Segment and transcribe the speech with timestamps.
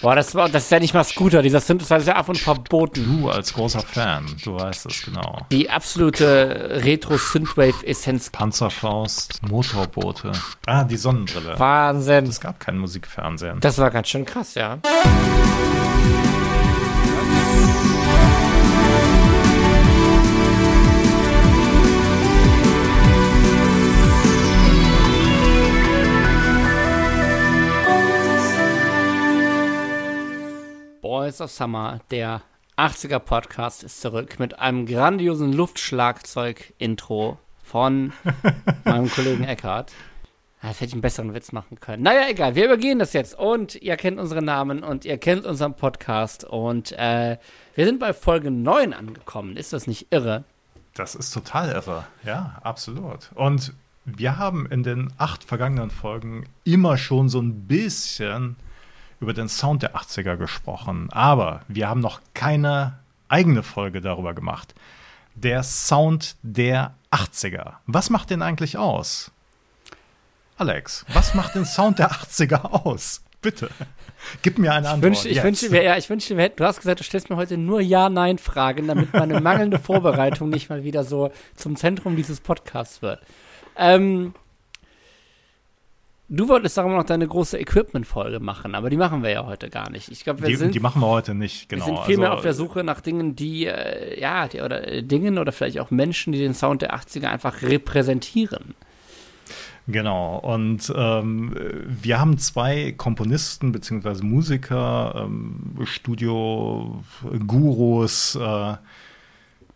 [0.00, 1.42] Boah, das, war, das ist ja nicht mal Scooter.
[1.42, 3.04] Dieser Synthesizer ist ja ab und verboten.
[3.04, 5.46] Du als großer Fan, du weißt es genau.
[5.50, 8.30] Die absolute Retro-Synthwave-Essenz.
[8.30, 10.32] Panzerfaust, Motorboote.
[10.66, 11.58] Ah, die Sonnenbrille.
[11.58, 12.26] Wahnsinn.
[12.26, 13.60] Es gab kein Musikfernsehen.
[13.60, 14.78] Das war ganz schön krass, ja.
[31.24, 32.42] Boys of Summer, der
[32.76, 38.12] 80er Podcast ist zurück mit einem grandiosen Luftschlagzeug-Intro von
[38.84, 39.90] meinem Kollegen Eckhart.
[40.62, 42.02] Jetzt hätte ich einen besseren Witz machen können.
[42.02, 45.72] Naja, egal, wir übergehen das jetzt und ihr kennt unsere Namen und ihr kennt unseren
[45.72, 47.38] Podcast und äh,
[47.74, 49.56] wir sind bei Folge 9 angekommen.
[49.56, 50.44] Ist das nicht irre?
[50.92, 53.30] Das ist total irre, ja, absolut.
[53.34, 53.72] Und
[54.04, 58.56] wir haben in den acht vergangenen Folgen immer schon so ein bisschen
[59.20, 64.74] über den Sound der 80er gesprochen, aber wir haben noch keine eigene Folge darüber gemacht.
[65.34, 67.74] Der Sound der 80er.
[67.86, 69.30] Was macht den eigentlich aus?
[70.56, 73.22] Alex, was macht den Sound der 80er aus?
[73.40, 73.68] Bitte.
[74.42, 75.12] Gib mir eine Antwort.
[75.12, 77.80] Ich wünsche, ich wünsche, ja, ich wünsche, du hast gesagt, du stellst mir heute nur
[77.80, 83.20] Ja-Nein-Fragen, damit meine mangelnde Vorbereitung nicht mal wieder so zum Zentrum dieses Podcasts wird.
[83.76, 84.34] Ähm,
[86.28, 89.90] Du wolltest immer noch deine große Equipment-Folge machen, aber die machen wir ja heute gar
[89.90, 90.10] nicht.
[90.10, 90.74] Ich glaube, wir die, sind.
[90.74, 91.86] Die machen wir heute nicht, genau.
[91.86, 95.02] Wir sind vielmehr also, auf der Suche nach Dingen, die, äh, ja, die, oder äh,
[95.02, 98.74] Dingen oder vielleicht auch Menschen, die den Sound der 80er einfach repräsentieren.
[99.86, 101.54] Genau, und ähm,
[101.86, 104.24] wir haben zwei Komponisten bzw.
[104.24, 108.76] Musiker, ähm, Studio-Gurus, äh,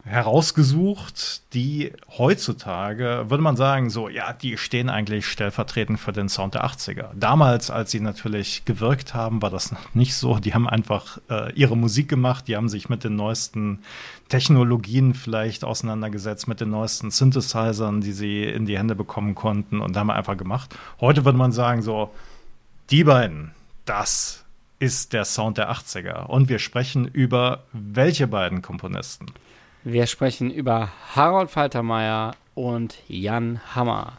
[0.08, 6.54] herausgesucht, die heutzutage, würde man sagen, so, ja, die stehen eigentlich stellvertretend für den Sound
[6.54, 7.08] der 80er.
[7.14, 10.38] Damals, als sie natürlich gewirkt haben, war das noch nicht so.
[10.38, 13.80] Die haben einfach äh, ihre Musik gemacht, die haben sich mit den neuesten
[14.28, 19.97] Technologien vielleicht auseinandergesetzt, mit den neuesten Synthesizern, die sie in die Hände bekommen konnten und
[19.97, 20.74] haben einfach gemacht.
[21.00, 22.10] Heute würde man sagen, so,
[22.91, 23.52] die beiden,
[23.84, 24.44] das
[24.78, 26.26] ist der Sound der 80er.
[26.26, 29.26] Und wir sprechen über welche beiden Komponisten?
[29.91, 34.19] Wir sprechen über Harold Faltermeier und Jan Hammer.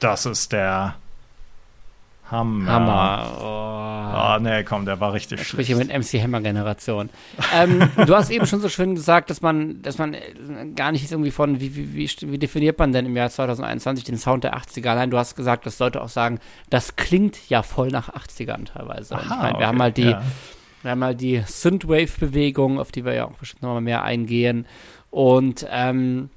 [0.00, 0.94] Das ist der
[2.30, 2.72] Hammer.
[2.72, 3.30] Hammer.
[3.38, 7.10] Oh, oh nee, komm, der war richtig ich spreche mit MC Hammer Generation.
[7.54, 10.16] ähm, du hast eben schon so schön gesagt, dass man, dass man
[10.76, 14.16] gar nicht irgendwie von, wie, wie, wie, wie definiert man denn im Jahr 2021 den
[14.16, 14.88] Sound der 80er?
[14.88, 16.40] Allein du hast gesagt, dass Leute auch sagen,
[16.70, 19.16] das klingt ja voll nach 80ern teilweise.
[19.16, 20.22] Aha, ich meine, wir okay, haben halt die, ja.
[20.80, 24.64] wir haben halt die Synthwave-Bewegung, auf die wir ja auch bestimmt nochmal mehr eingehen.
[25.12, 26.30] Und ähm,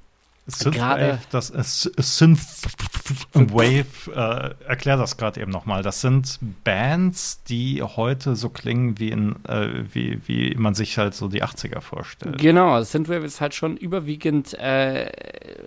[0.46, 5.82] Synthwave, das ist Synthwave, äh, erklär das gerade eben nochmal.
[5.82, 11.14] Das sind Bands, die heute so klingen, wie, in, äh, wie, wie man sich halt
[11.14, 12.38] so die 80er vorstellt.
[12.38, 15.10] Genau, Synthwave ist halt schon überwiegend äh,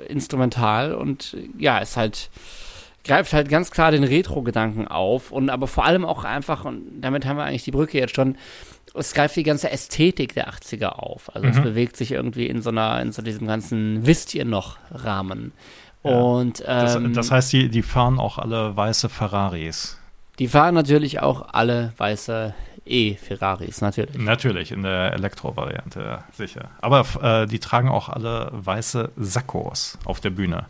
[0.08, 2.30] instrumental und ja, ist halt
[3.04, 7.26] greift halt ganz klar den Retro-Gedanken auf und aber vor allem auch einfach, und damit
[7.26, 8.38] haben wir eigentlich die Brücke jetzt schon,
[8.94, 11.34] es greift die ganze Ästhetik der 80er auf.
[11.34, 11.54] Also mhm.
[11.54, 15.52] es bewegt sich irgendwie in so einer, in so diesem ganzen Wisst ihr noch Rahmen.
[16.04, 16.12] Ja.
[16.12, 19.98] Und ähm, das, das, heißt, die, die fahren auch alle weiße Ferraris.
[20.40, 22.54] Die fahren natürlich auch alle weiße
[22.86, 24.18] E-Ferraris, natürlich.
[24.18, 26.70] Natürlich, in der Elektro-Variante, sicher.
[26.81, 30.66] Aber äh, die tragen auch alle weiße Sakkos auf der Bühne.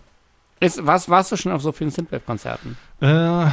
[0.62, 2.78] Ist, warst, warst du schon auf so vielen Synthwave-Konzerten?
[3.02, 3.46] Äh,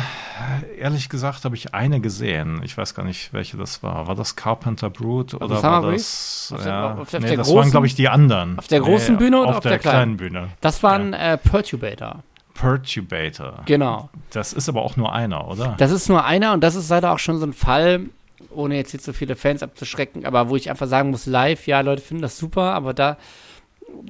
[0.76, 2.60] ehrlich gesagt habe ich eine gesehen.
[2.64, 4.08] Ich weiß gar nicht, welche das war.
[4.08, 6.52] War das Carpenter Brood oder also war das?
[6.52, 8.58] Auf der, ja, auf der, nee, der das großen, waren, glaube ich, die anderen.
[8.58, 10.16] Auf der großen nee, Bühne oder auf, auf der, der kleinen?
[10.16, 10.48] kleinen Bühne?
[10.60, 11.34] Das waren ja.
[11.34, 12.24] äh, Perturbator.
[12.54, 13.62] Perturbator.
[13.66, 14.10] Genau.
[14.30, 15.74] Das ist aber auch nur einer, oder?
[15.78, 18.06] Das ist nur einer und das ist leider auch schon so ein Fall,
[18.50, 21.82] ohne jetzt hier zu viele Fans abzuschrecken, aber wo ich einfach sagen muss, live, ja,
[21.82, 23.16] Leute finden das super, aber da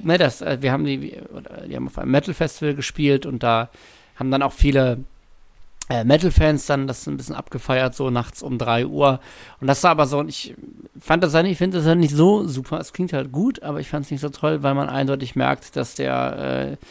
[0.03, 0.97] ne, das, äh, wir haben die,
[1.67, 3.69] die haben auf einem Metal-Festival gespielt und da
[4.15, 4.99] haben dann auch viele
[5.89, 9.19] äh, Metal-Fans dann das ein bisschen abgefeiert, so nachts um 3 Uhr.
[9.61, 10.53] Und das war aber so, und ich
[10.99, 12.79] fand das ich finde das ja nicht so super.
[12.79, 15.75] Es klingt halt gut, aber ich fand es nicht so toll, weil man eindeutig merkt,
[15.75, 16.85] dass der äh,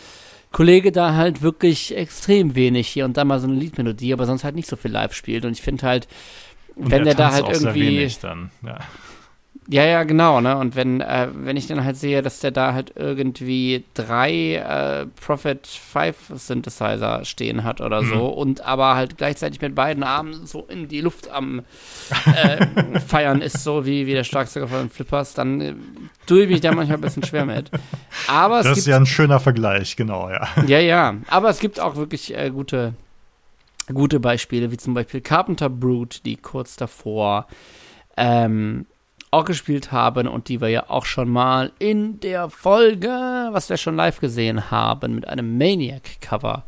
[0.52, 4.44] Kollege da halt wirklich extrem wenig hier und da mal so eine Liedmelodie, aber sonst
[4.44, 5.44] halt nicht so viel live spielt.
[5.44, 6.08] Und ich finde halt,
[6.74, 7.98] Und wenn der, da tanzt halt irgendwie.
[7.98, 8.78] wenig dann, ja.
[9.68, 10.56] Ja, ja, genau, ne?
[10.56, 15.06] Und wenn, äh, wenn ich dann halt sehe, dass der da halt irgendwie drei äh,
[15.20, 18.08] Prophet 5 Synthesizer stehen hat oder Mhm.
[18.08, 21.62] so und aber halt gleichzeitig mit beiden Armen so in die Luft am
[22.36, 25.74] äh, Feiern ist, so wie, wie der Schlagzeuger von Flippers, dann äh,
[26.26, 27.68] tue ich mich da manchmal ein bisschen schwer mit.
[28.28, 30.46] Aber Das ist ja ein schöner Vergleich, genau, ja.
[30.68, 31.14] ja, ja.
[31.26, 32.94] Aber es gibt auch wirklich äh, gute,
[33.92, 37.48] gute Beispiele, wie zum Beispiel Carpenter Brute, die kurz davor
[38.16, 38.86] ähm,
[39.36, 43.08] auch gespielt haben und die wir ja auch schon mal in der Folge,
[43.52, 46.64] was wir schon live gesehen haben, mit einem Maniac-Cover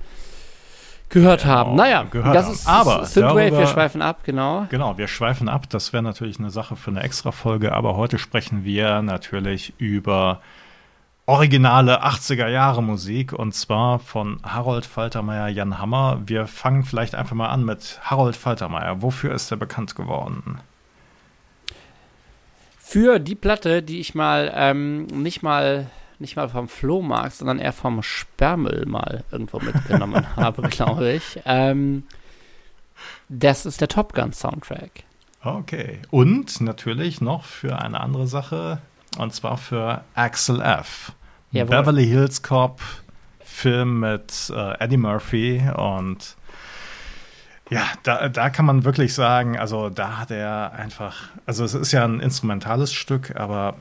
[1.09, 1.77] gehört Genau, haben.
[1.77, 4.67] Naja, gehört das ist Aber Synthwave, wir schweifen ab, genau.
[4.71, 5.69] Genau, wir schweifen ab.
[5.71, 10.41] Das wäre natürlich eine Sache für eine extra Folge, aber heute sprechen wir natürlich über
[11.27, 16.21] originale 80er Jahre Musik und zwar von Harold Faltermeier, Jan Hammer.
[16.25, 19.03] Wir fangen vielleicht einfach mal an mit Harold Faltermeier.
[19.03, 20.61] Wofür ist er bekannt geworden?
[22.91, 27.75] Für die Platte, die ich mal ähm, nicht mal nicht mal vom Flohmarkt, sondern eher
[27.75, 31.39] vom Sperrmüll mal irgendwo mitgenommen habe, glaube ich.
[31.45, 32.05] Ähm,
[33.29, 35.05] das ist der Top Gun Soundtrack.
[35.45, 35.99] Okay.
[36.11, 38.81] Und natürlich noch für eine andere Sache
[39.19, 41.13] und zwar für Axel F.
[41.51, 41.77] Jawohl.
[41.77, 42.81] Beverly Hills Cop,
[43.41, 46.38] Film mit äh, Eddie Murphy und
[47.71, 51.93] ja, da, da kann man wirklich sagen, also da hat er einfach, also es ist
[51.93, 53.77] ja ein instrumentales Stück, aber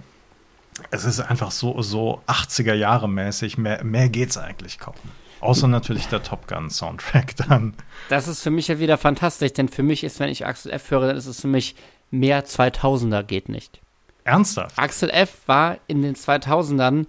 [0.91, 4.95] es ist einfach so, so 80er Jahre mäßig, mehr, mehr geht's eigentlich kaum.
[5.39, 7.73] Außer natürlich der Top Gun Soundtrack dann.
[8.09, 10.91] Das ist für mich ja wieder fantastisch, denn für mich ist, wenn ich Axel F
[10.91, 11.75] höre, dann ist es für mich
[12.09, 13.79] mehr 2000er geht nicht.
[14.23, 14.77] Ernsthaft?
[14.77, 17.05] Axel F war in den 2000ern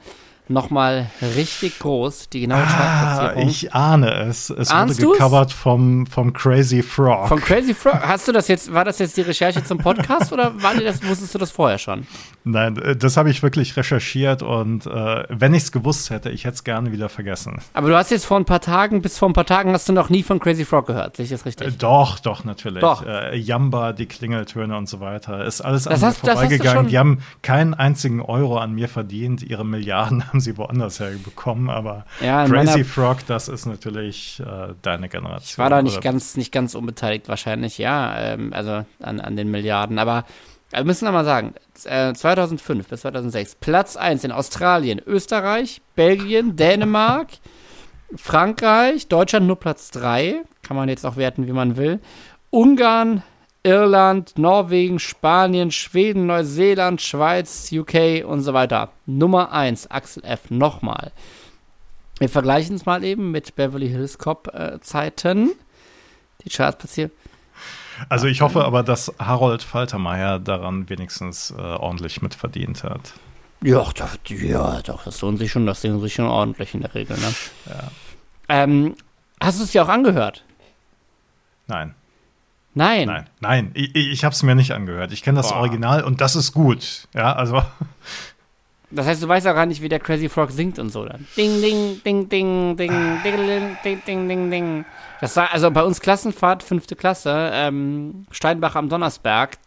[0.49, 4.51] nochmal richtig groß, die genaue Ah, ich ahne es.
[4.51, 5.19] Es Ahnst wurde du's?
[5.19, 7.29] gecovert vom, vom Crazy Frog.
[7.29, 10.61] Von Crazy Frog, hast du das jetzt, war das jetzt die Recherche zum Podcast oder
[10.63, 12.07] war das, wusstest du das vorher schon?
[12.45, 16.45] Nein, äh, das habe ich wirklich recherchiert und äh, wenn ich es gewusst hätte, ich
[16.45, 17.61] hätte es gerne wieder vergessen.
[17.75, 19.93] Aber du hast jetzt vor ein paar Tagen, bis vor ein paar Tagen hast du
[19.93, 21.79] noch nie von Crazy Frog gehört, sehe ich das Äh, richtig?
[21.79, 22.81] doch, doch, natürlich.
[22.81, 23.05] Doch.
[23.05, 25.45] Äh, Jamba, die Klingeltöne und so weiter.
[25.45, 26.87] Ist alles an Das mir hast- vorbeigegangen.
[26.89, 29.43] Die haben keinen einzigen Euro an mir verdient.
[29.43, 31.71] Ihre Milliarden haben sie woanders herbekommen.
[31.71, 35.45] Aber Ja, Crazy Frog, das ist natürlich äh, deine Generation.
[35.45, 39.51] Ich war da nicht ganz, nicht ganz unbeteiligt wahrscheinlich, ja, ähm, also an, an den
[39.51, 39.99] Milliarden.
[39.99, 40.25] Aber
[40.71, 41.55] wir müssen noch mal sagen,
[41.85, 47.29] äh, 2005 bis 2006 Platz 1 in Australien, Österreich, Belgien, Dänemark,
[48.17, 52.01] Frankreich, Deutschland nur Platz 3, kann man jetzt auch werten, wie man will,
[52.51, 53.23] Ungarn,
[53.63, 58.91] Irland, Norwegen, Spanien, Schweden, Neuseeland, Schweiz, UK und so weiter.
[59.07, 60.51] Nummer 1, Axel F.
[60.51, 61.13] Nochmal.
[62.19, 65.51] Wir vergleichen es mal eben mit Beverly Hills Cop äh, Zeiten.
[66.45, 67.13] Die Chartplatzierung.
[68.09, 73.15] Also ich hoffe aber, dass Harold Faltermeier daran wenigstens äh, ordentlich mitverdient hat.
[73.61, 76.95] Ja, doch, ja, doch, das lohnt sich schon, das lohnt sich schon ordentlich in der
[76.95, 77.35] Regel, ne?
[77.67, 77.91] Ja.
[78.49, 78.95] Ähm,
[79.41, 80.45] hast du es dir auch angehört?
[81.67, 81.95] Nein,
[82.79, 83.09] Nein.
[83.09, 83.71] Nein, nein.
[83.75, 85.13] Ich, ich habe es mir nicht angehört.
[85.13, 85.57] Ich kenne das Boah.
[85.57, 87.09] Original und das ist gut.
[87.13, 87.61] Ja, also.
[88.93, 91.27] Das heißt, du weißt auch gar nicht, wie der Crazy Frog singt und so dann.
[91.37, 93.21] Ding, ding, ding, ding, ding, ah.
[93.25, 94.85] ding, ding, ding, ding, ding.
[95.21, 99.59] Das war also bei uns Klassenfahrt, fünfte Klasse, ähm, Steinbach am Donnersberg,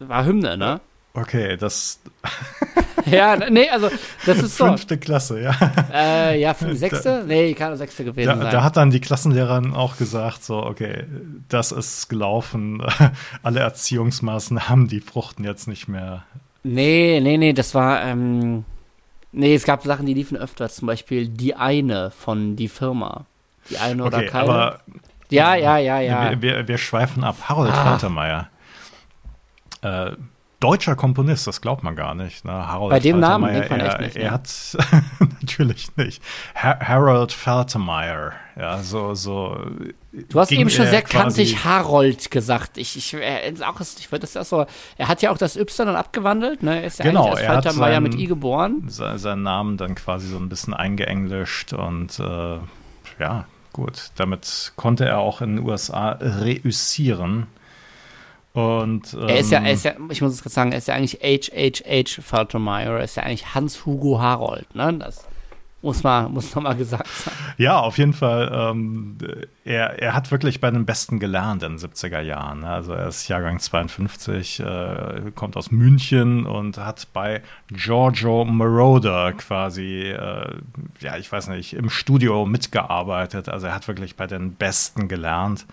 [0.00, 0.80] war Hymne, ne?
[1.14, 2.00] Okay, das.
[3.10, 3.88] ja, nee, also,
[4.26, 4.66] das ist so.
[4.66, 5.54] fünfte Klasse, ja.
[5.92, 7.24] Äh, ja, fünf, sechste?
[7.26, 8.50] Nee, kann sechste gewesen Da, sein.
[8.50, 11.04] da hat dann die Klassenlehrerin auch gesagt, so, okay,
[11.48, 12.82] das ist gelaufen.
[13.42, 16.24] Alle Erziehungsmaßnahmen, die fruchten jetzt nicht mehr.
[16.64, 18.64] Nee, nee, nee, das war, ähm,
[19.32, 23.26] nee, es gab Sachen, die liefen öfter, zum Beispiel die eine von die Firma.
[23.70, 24.42] Die eine oder Okay, keine.
[24.44, 24.80] aber
[25.30, 26.30] ja, ja, ja, ja.
[26.30, 27.36] Wir, wir, wir schweifen ab.
[27.48, 27.84] Harold Ah.
[27.84, 28.48] Faltermeier.
[29.82, 30.12] Äh,
[30.62, 32.44] deutscher Komponist, das glaubt man gar nicht.
[32.44, 32.52] Ne?
[32.52, 34.30] Harold Bei dem Namen denkt man er, echt nicht, Er ne?
[34.30, 34.76] hat
[35.40, 36.22] natürlich nicht.
[36.54, 38.32] Ha Harold Faltermeier.
[38.56, 39.58] Ja, so, so.
[40.28, 42.76] Du hast eben schon er sehr kantig Harold gesagt.
[42.78, 44.66] Ich, ich, er, ist auch, ich würde das auch so,
[44.98, 46.80] er hat ja auch das Y dann abgewandelt, ne?
[46.80, 48.84] Er ist ja Genau, eigentlich als er seinen- mit I geboren.
[48.88, 52.58] se- seinen Namen dann quasi so ein bisschen eingeenglischt und äh,
[53.18, 54.10] ja, gut.
[54.16, 57.46] Damit konnte er auch in den USA reüssieren.
[58.52, 60.88] Und ähm, Er ist ja, er ist ja, ich muss es gerade sagen, er ist
[60.88, 64.92] ja eigentlich HHH Faltermeier, er ist ja eigentlich Hans-Hugo Harold, ne?
[64.98, 65.26] Das
[65.82, 67.34] muss mal, muss noch mal gesagt sein.
[67.58, 68.50] Ja, auf jeden Fall.
[68.54, 69.18] Ähm,
[69.64, 72.60] er, er hat wirklich bei den Besten gelernt in den 70er Jahren.
[72.60, 72.68] ne?
[72.68, 80.02] Also er ist Jahrgang 52, äh, kommt aus München und hat bei Giorgio Moroder quasi,
[80.10, 80.54] äh,
[81.00, 83.48] ja, ich weiß nicht, im Studio mitgearbeitet.
[83.48, 85.66] Also er hat wirklich bei den Besten gelernt.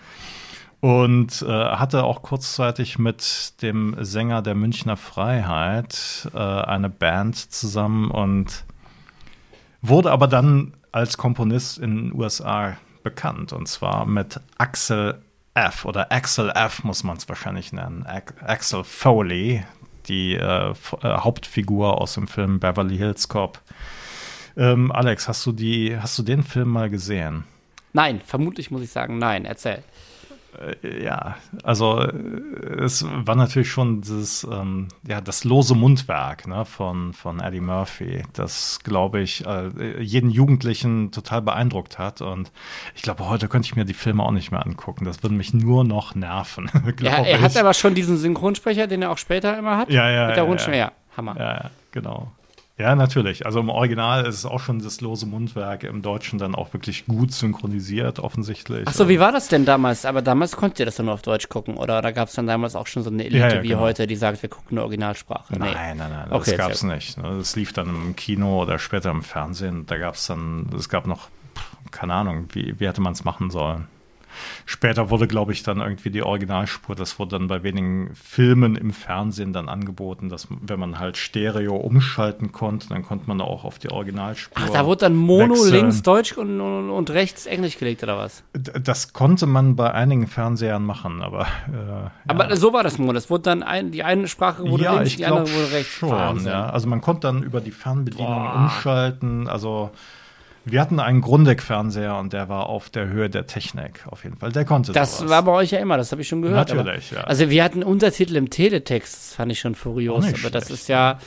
[0.82, 8.12] Und äh, hatte auch kurzzeitig mit dem Sänger der Münchner Freiheit äh, eine Band zusammen
[8.12, 8.64] und
[9.82, 15.22] wurde aber dann als Komponist in den USA bekannt und zwar mit Axel
[15.54, 18.06] F oder Axel F muss man es wahrscheinlich nennen.
[18.42, 19.64] Axel Foley,
[20.08, 23.62] die äh, äh, Hauptfigur aus dem Film Beverly Hills Cop.
[24.58, 27.44] Ähm, Alex, hast du die, hast du den Film mal gesehen?
[27.94, 29.46] Nein, vermutlich muss ich sagen, nein.
[29.46, 29.84] Erzähl.
[30.58, 36.66] Äh, ja, also äh, es war natürlich schon das, ähm, ja, das lose Mundwerk ne,
[36.66, 42.22] von, von Eddie Murphy, das, glaube ich, äh, jeden Jugendlichen total beeindruckt hat.
[42.22, 42.52] Und
[42.96, 45.06] ich glaube, heute könnte ich mir die Filme auch nicht mehr angucken.
[45.06, 46.70] Das würde mich nur noch nerven.
[47.02, 47.42] ja, er ich.
[47.42, 49.90] hat aber schon diesen Synchronsprecher, den er auch später immer hat.
[49.90, 50.28] Ja, ja.
[50.28, 50.76] Mit der ja, ja.
[50.76, 51.36] ja, Hammer.
[51.38, 52.32] Ja, genau.
[52.80, 53.46] Ja, natürlich.
[53.46, 57.06] Also im Original ist es auch schon das lose Mundwerk, im Deutschen dann auch wirklich
[57.06, 58.86] gut synchronisiert, offensichtlich.
[58.88, 60.06] Ach so, wie war das denn damals?
[60.06, 62.48] Aber damals konntet ihr das dann nur auf Deutsch gucken, oder da gab es dann
[62.48, 63.82] damals auch schon so eine Elite ja, ja, wie genau.
[63.82, 65.54] heute, die sagt, wir gucken eine Originalsprache?
[65.54, 65.74] Nee.
[65.74, 67.18] Nein, nein, nein, okay, das gab es nicht.
[67.18, 67.36] Ne?
[67.38, 69.86] Das lief dann im Kino oder später im Fernsehen.
[69.86, 71.28] Da gab es dann, es gab noch,
[71.92, 73.88] keine Ahnung, wie, wie hätte man es machen sollen?
[74.66, 78.92] Später wurde, glaube ich, dann irgendwie die Originalspur, das wurde dann bei wenigen Filmen im
[78.92, 83.80] Fernsehen dann angeboten, dass wenn man halt Stereo umschalten konnte, dann konnte man auch auf
[83.80, 84.64] die Originalspur.
[84.64, 85.74] Ach, da wurde dann Mono wechseln.
[85.74, 88.44] links Deutsch und, und, und, rechts Englisch gelegt, oder was?
[88.54, 91.42] Das konnte man bei einigen Fernsehern machen, aber.
[91.68, 92.56] Äh, aber ja.
[92.56, 93.14] so war das Mono.
[93.14, 95.92] Das wurde dann ein, die eine Sprache wurde ja, links, die andere wurde rechts.
[95.92, 96.70] Schon, ja.
[96.70, 98.56] Also man konnte dann über die Fernbedienung Boah.
[98.56, 99.92] umschalten, also
[100.66, 104.52] wir hatten einen Grundeck-Fernseher und der war auf der Höhe der Technik, auf jeden Fall.
[104.52, 105.32] Der konnte Das sowas.
[105.32, 106.70] war bei euch ja immer, das habe ich schon gehört.
[106.70, 107.28] Natürlich, aber, ja.
[107.28, 110.56] Also wir hatten Untertitel im Teletext, das fand ich schon furios, aber schlecht.
[110.56, 111.20] das ist ja.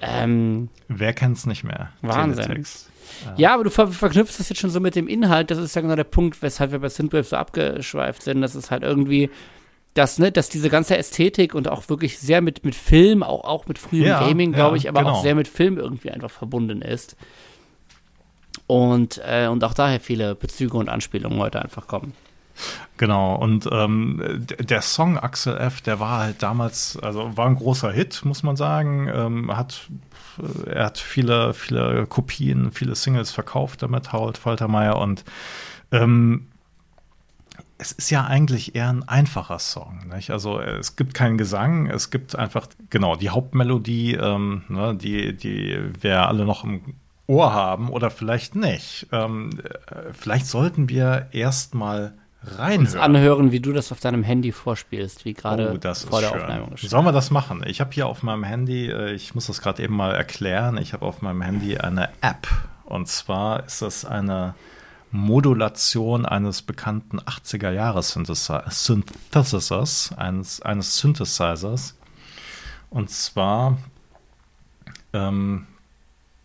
[0.00, 1.90] Ähm, Wer kennt es nicht mehr?
[2.00, 2.44] Wahnsinn.
[2.44, 2.90] Teletext.
[3.24, 3.34] Ja.
[3.36, 5.50] ja, aber du ver verknüpfst das jetzt schon so mit dem Inhalt.
[5.50, 8.40] Das ist ja genau der Punkt, weshalb wir bei Synthwave so abgeschweift sind.
[8.40, 9.30] Das ist halt irgendwie,
[9.94, 13.66] dass, ne, dass diese ganze Ästhetik und auch wirklich sehr mit, mit Film, auch, auch
[13.66, 15.14] mit frühem ja, Gaming, glaube ja, ich, aber genau.
[15.14, 17.16] auch sehr mit Film irgendwie einfach verbunden ist.
[18.66, 22.12] Und, äh, und auch daher viele Bezüge und Anspielungen heute einfach kommen.
[22.98, 27.90] Genau, und ähm, der Song Axel F., der war halt damals, also war ein großer
[27.90, 29.08] Hit, muss man sagen.
[29.12, 29.88] Ähm, hat,
[30.38, 34.98] äh, er hat viele, viele Kopien, viele Singles verkauft damit, Harold Faltermeier.
[34.98, 35.24] Und
[35.92, 36.48] ähm,
[37.78, 40.10] es ist ja eigentlich eher ein einfacher Song.
[40.14, 40.30] Nicht?
[40.30, 45.80] Also es gibt keinen Gesang, es gibt einfach, genau, die Hauptmelodie, ähm, ne, die, die
[46.02, 46.82] wir alle noch im
[47.30, 49.06] Ohr haben oder vielleicht nicht.
[49.12, 52.80] Ähm, äh, vielleicht sollten wir erstmal reinhören.
[52.80, 56.42] Uns anhören, wie du das auf deinem Handy vorspielst, wie gerade oh, vor der schön.
[56.42, 56.76] Aufnahme.
[56.76, 57.62] Sollen wir das machen?
[57.66, 60.92] Ich habe hier auf meinem Handy, äh, ich muss das gerade eben mal erklären, ich
[60.92, 62.48] habe auf meinem Handy eine App.
[62.84, 64.56] Und zwar ist das eine
[65.12, 71.96] Modulation eines bekannten 80er Jahres Synthesizers, eines, eines Synthesizers.
[72.90, 73.78] Und zwar
[75.12, 75.66] ähm,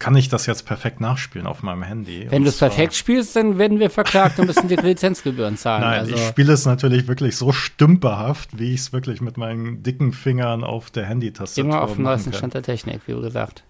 [0.05, 2.27] kann ich das jetzt perfekt nachspielen auf meinem Handy.
[2.29, 5.81] Wenn du es perfekt spielst, dann werden wir verklagt und müssen dir Lizenzgebühren zahlen.
[5.81, 6.13] Nein, also.
[6.13, 10.63] ich spiele es natürlich wirklich so stümperhaft, wie ich es wirklich mit meinen dicken Fingern
[10.63, 13.63] auf der Handytastatur Immer auf dem neuesten Stand der Technik, wie gesagt.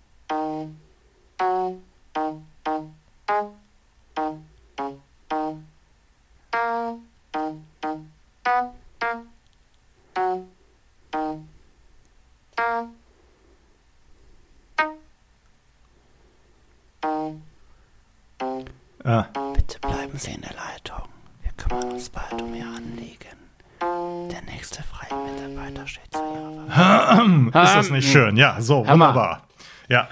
[27.96, 28.38] Nicht schön?
[28.38, 29.42] Ja, so, wunderbar.
[29.88, 30.08] Ja,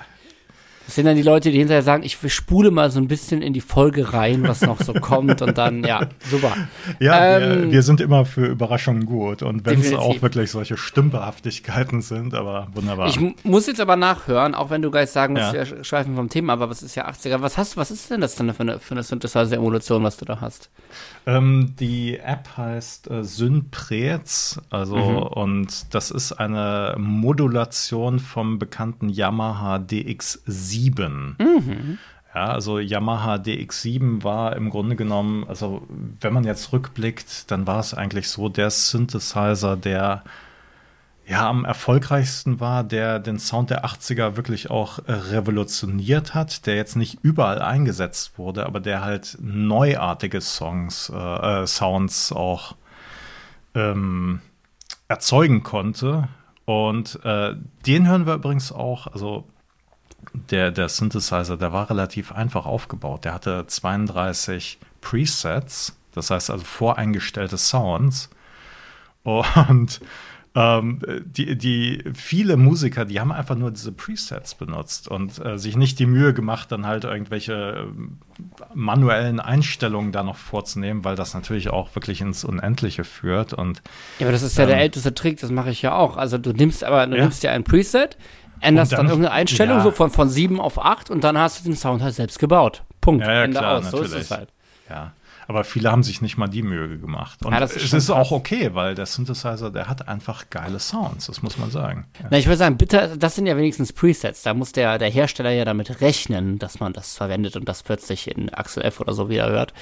[0.94, 3.52] das sind dann die Leute, die hinterher sagen, ich spule mal so ein bisschen in
[3.52, 6.56] die Folge rein, was noch so kommt und dann, ja, super.
[7.00, 10.78] Ja, ähm, wir, wir, sind immer für Überraschungen gut und wenn es auch wirklich solche
[10.78, 13.08] Stümperhaftigkeiten sind, aber wunderbar.
[13.08, 15.68] Ich muss jetzt aber nachhören, auch wenn du gleich sagen musst, ja.
[15.68, 17.42] wir schweifen vom Thema, aber was ist ja 80er?
[17.42, 20.42] Was hast was ist denn das denn für eine, für eine Synthesizer-Emulation, was du da
[20.42, 20.70] hast?
[21.26, 25.18] Ähm, die App heißt äh, Synprez, also mhm.
[25.24, 30.83] und das ist eine Modulation vom bekannten Yamaha DX7.
[31.40, 31.98] Mhm.
[32.34, 35.88] Ja, also Yamaha DX7 war im Grunde genommen, also
[36.20, 40.24] wenn man jetzt rückblickt, dann war es eigentlich so der Synthesizer, der
[41.28, 46.96] ja am erfolgreichsten war, der den Sound der 80er wirklich auch revolutioniert hat, der jetzt
[46.96, 52.76] nicht überall eingesetzt wurde, aber der halt neuartige Songs, äh, äh, Sounds auch
[53.76, 54.42] ähm,
[55.08, 56.28] erzeugen konnte.
[56.66, 59.48] Und äh, den hören wir übrigens auch, also
[60.34, 63.26] der, der Synthesizer, der war relativ einfach aufgebaut.
[63.26, 68.30] Der hatte 32 Presets, das heißt also voreingestellte Sounds.
[69.24, 70.02] Und
[70.56, 75.76] ähm, die, die viele Musiker, die haben einfach nur diese Presets benutzt und äh, sich
[75.78, 81.34] nicht die Mühe gemacht, dann halt irgendwelche äh, manuellen Einstellungen da noch vorzunehmen, weil das
[81.34, 83.54] natürlich auch wirklich ins Unendliche führt.
[83.54, 83.82] Und,
[84.20, 86.18] ja, aber das ist ja ähm, der älteste Trick, das mache ich ja auch.
[86.18, 87.24] Also du nimmst aber, du ja.
[87.24, 88.18] nimmst ja ein Preset,
[88.64, 89.84] änderst dann, dann, irgendeine Einstellung ja.
[89.84, 92.84] so von, von 7 auf 8 und dann hast du den Sound halt selbst gebaut.
[93.02, 93.26] Punkt.
[93.26, 93.92] Ja, ja, Ende klar, aus.
[93.92, 94.20] So natürlich.
[94.20, 94.50] ist es halt.
[94.90, 95.14] Ja.
[95.48, 97.46] Aber viele haben sich nicht mal die Mühe gemacht.
[97.46, 98.10] Und Ja, ist es ist krass.
[98.10, 102.06] auch okay, weil der Synthesizer, der hat einfach geile Sounds, das muss man sagen.
[102.22, 102.28] Ja.
[102.32, 104.44] Na, ich würde sagen, bitte, das sind ja wenigstens Presets.
[104.44, 108.34] Da muss der, der Hersteller ja damit rechnen, dass man das verwendet und das plötzlich
[108.34, 109.74] in Axel F oder so wieder hört.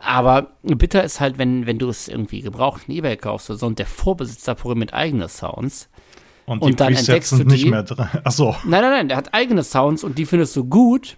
[0.00, 3.66] Aber bitter ist halt, wenn, wenn du es irgendwie gebraucht in Ebay kaufst oder so
[3.66, 5.88] und der Vorbesitzer programmiert eigene Sounds.
[6.46, 8.06] Und, Und die dann Presets entdeckst du sind nicht die- mehr drin.
[8.24, 8.54] Achso.
[8.64, 11.16] Nein, nein, nein, der hat eigene Sounds und die findest du gut.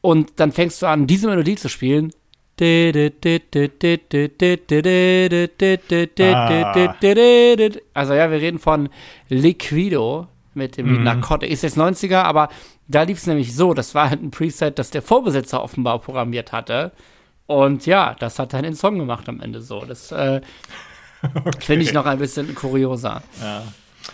[0.00, 2.10] Und dann fängst du an, diese Melodie zu spielen.
[7.94, 8.88] Also ja, wir reden von
[9.28, 11.04] Liquido mit dem Mhm.
[11.04, 11.50] Narcotic.
[11.50, 12.48] Ist jetzt 90er, aber
[12.88, 16.52] da lief es nämlich so, das war halt ein Preset, das der Vorbesitzer offenbar programmiert
[16.52, 16.92] hatte.
[17.46, 19.84] Und ja, das hat dann den Song gemacht am Ende so.
[19.84, 20.40] Das äh,
[21.60, 23.22] finde ich noch ein bisschen kurioser.
[23.40, 23.62] Ja.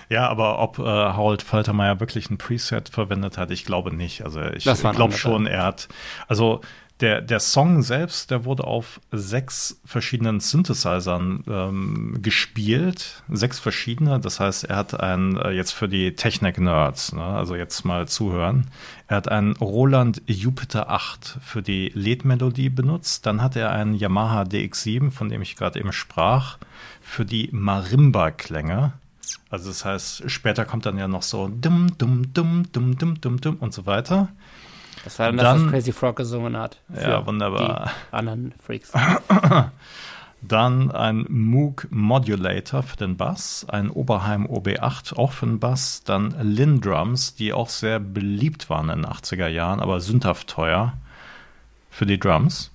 [0.08, 4.22] Ja, aber ob äh, Harold Faltermeier wirklich ein Preset verwendet hat, ich glaube nicht.
[4.22, 5.88] Also ich glaube schon, er hat,
[6.26, 6.60] also
[7.00, 14.18] der, der Song selbst, der wurde auf sechs verschiedenen Synthesizern ähm, gespielt, sechs verschiedene.
[14.18, 18.66] Das heißt, er hat einen, äh, jetzt für die Technik-Nerds, ne, also jetzt mal zuhören,
[19.06, 23.26] er hat einen Roland Jupiter 8 für die Lead-Melodie benutzt.
[23.26, 26.58] Dann hat er einen Yamaha DX7, von dem ich gerade eben sprach,
[27.00, 28.92] für die Marimba-Klänge.
[29.50, 33.40] Also das heißt, später kommt dann ja noch so dumm, dumm, dumm, dumm, dumm, dumm,
[33.40, 34.28] dumm und so weiter.
[35.04, 36.80] Das war dann, das, Dann- was Crazy Frog gesungen hat.
[36.94, 37.90] Ja, wunderbar.
[38.10, 38.92] Die anderen Freaks.
[40.40, 46.32] Dann ein Moog Modulator für den Bass, ein Oberheim OB8 auch für den Bass, dann
[46.40, 50.92] Lin Drums, die auch sehr beliebt waren in den 80er Jahren, aber sündhaft teuer
[51.90, 52.70] für die Drums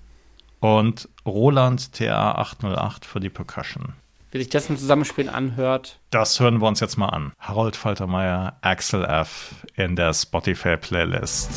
[0.59, 3.93] und Roland TA 808 für die Percussion.
[4.33, 5.99] Wie sich das im Zusammenspiel anhört.
[6.09, 7.33] Das hören wir uns jetzt mal an.
[7.37, 9.53] Harold Faltermeier, Axel F.
[9.75, 11.51] in der Spotify-Playlist.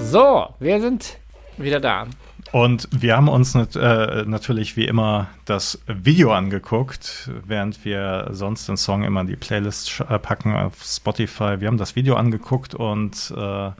[0.00, 1.16] So, wir sind
[1.56, 2.06] wieder da.
[2.52, 8.68] Und wir haben uns nat äh, natürlich wie immer das Video angeguckt, während wir sonst
[8.68, 11.60] den Song immer in die Playlist äh, packen auf Spotify.
[11.60, 13.70] Wir haben das Video angeguckt und äh,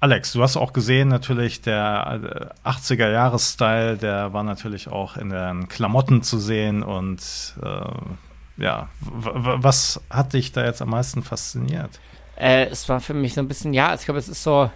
[0.00, 5.68] Alex, du hast auch gesehen, natürlich der äh, 80er-Jahres-Style, der war natürlich auch in den
[5.68, 7.20] Klamotten zu sehen und
[7.62, 11.90] äh, ja, was hat dich da jetzt am meisten fasziniert?
[12.36, 14.70] Äh, es war für mich so ein bisschen, ja, ich glaube, es ist so,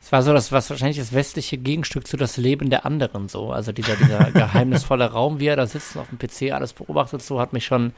[0.00, 3.52] es war so das, was wahrscheinlich das westliche Gegenstück zu das Leben der anderen so.
[3.52, 7.22] Also dieser, dieser geheimnisvolle Raum, wie er da sitzt und auf dem PC alles beobachtet,
[7.22, 7.92] so hat mich schon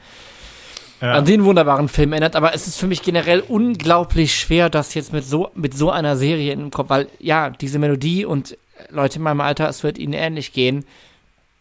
[1.01, 1.13] Ja.
[1.13, 2.35] an den wunderbaren Film erinnert.
[2.35, 6.15] Aber es ist für mich generell unglaublich schwer, das jetzt mit so, mit so einer
[6.15, 8.55] Serie im Kopf, weil ja, diese Melodie und äh,
[8.91, 10.85] Leute in meinem Alter, es wird ihnen ähnlich gehen.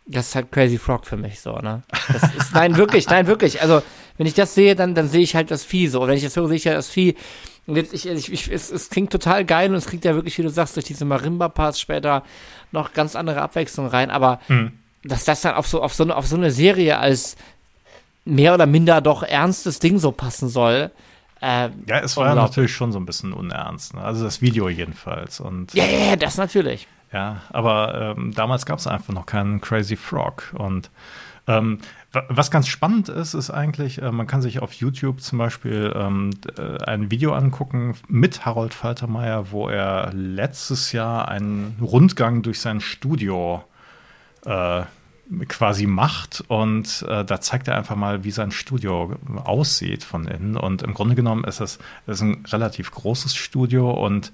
[0.06, 1.82] Das ist halt Crazy Frog für mich so, ne?
[2.14, 3.62] Ist, nein, wirklich, nein, wirklich.
[3.62, 3.82] Also,
[4.18, 6.02] wenn ich das sehe, dann, dann sehe ich halt das Vieh so.
[6.02, 7.16] Und wenn ich das höre, sehe ich ja das Vieh.
[7.66, 10.36] Und jetzt, ich, ich, ich, es, es klingt total geil und es kriegt ja wirklich,
[10.36, 12.22] wie du sagst, durch diese Marimba-Parts später
[12.70, 14.10] noch ganz andere Abwechslung rein.
[14.10, 14.72] Aber Mhm.
[15.04, 17.36] dass das dann auf so, auf so, auf so eine Serie als
[18.24, 20.90] mehr oder minder doch ernstes Ding so passen soll.
[21.40, 23.94] Äh, Ja, es war natürlich schon so ein bisschen unernst.
[23.94, 24.00] Ne?
[24.02, 25.40] Also das Video jedenfalls.
[25.40, 26.86] Und Ja, ja, ja, das natürlich.
[27.12, 30.52] Ja, aber ähm, damals gab es einfach noch keinen Crazy Frog.
[30.56, 30.90] Und
[31.46, 31.78] ähm,
[32.12, 35.92] wa- was ganz spannend ist, ist eigentlich, äh, man kann sich auf YouTube zum Beispiel
[35.94, 42.60] ähm, äh, ein Video angucken mit Harold Faltermeier, wo er letztes Jahr einen Rundgang durch
[42.60, 43.62] sein Studio
[44.46, 44.82] äh,
[45.48, 50.56] quasi macht und äh, da zeigt er einfach mal, wie sein Studio aussieht von innen.
[50.56, 54.32] Und im Grunde genommen ist es ist ein relativ großes Studio und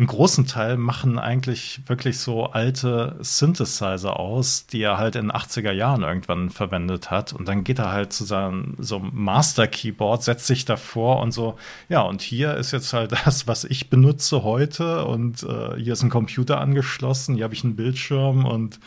[0.00, 5.32] einen großen Teil machen eigentlich wirklich so alte Synthesizer aus, die er halt in den
[5.32, 7.34] 80er Jahren irgendwann verwendet hat.
[7.34, 11.56] Und dann geht er halt zu seinem so Master Keyboard, setzt sich davor und so,
[11.90, 15.04] ja, und hier ist jetzt halt das, was ich benutze heute.
[15.04, 18.80] Und äh, hier ist ein Computer angeschlossen, hier habe ich einen Bildschirm und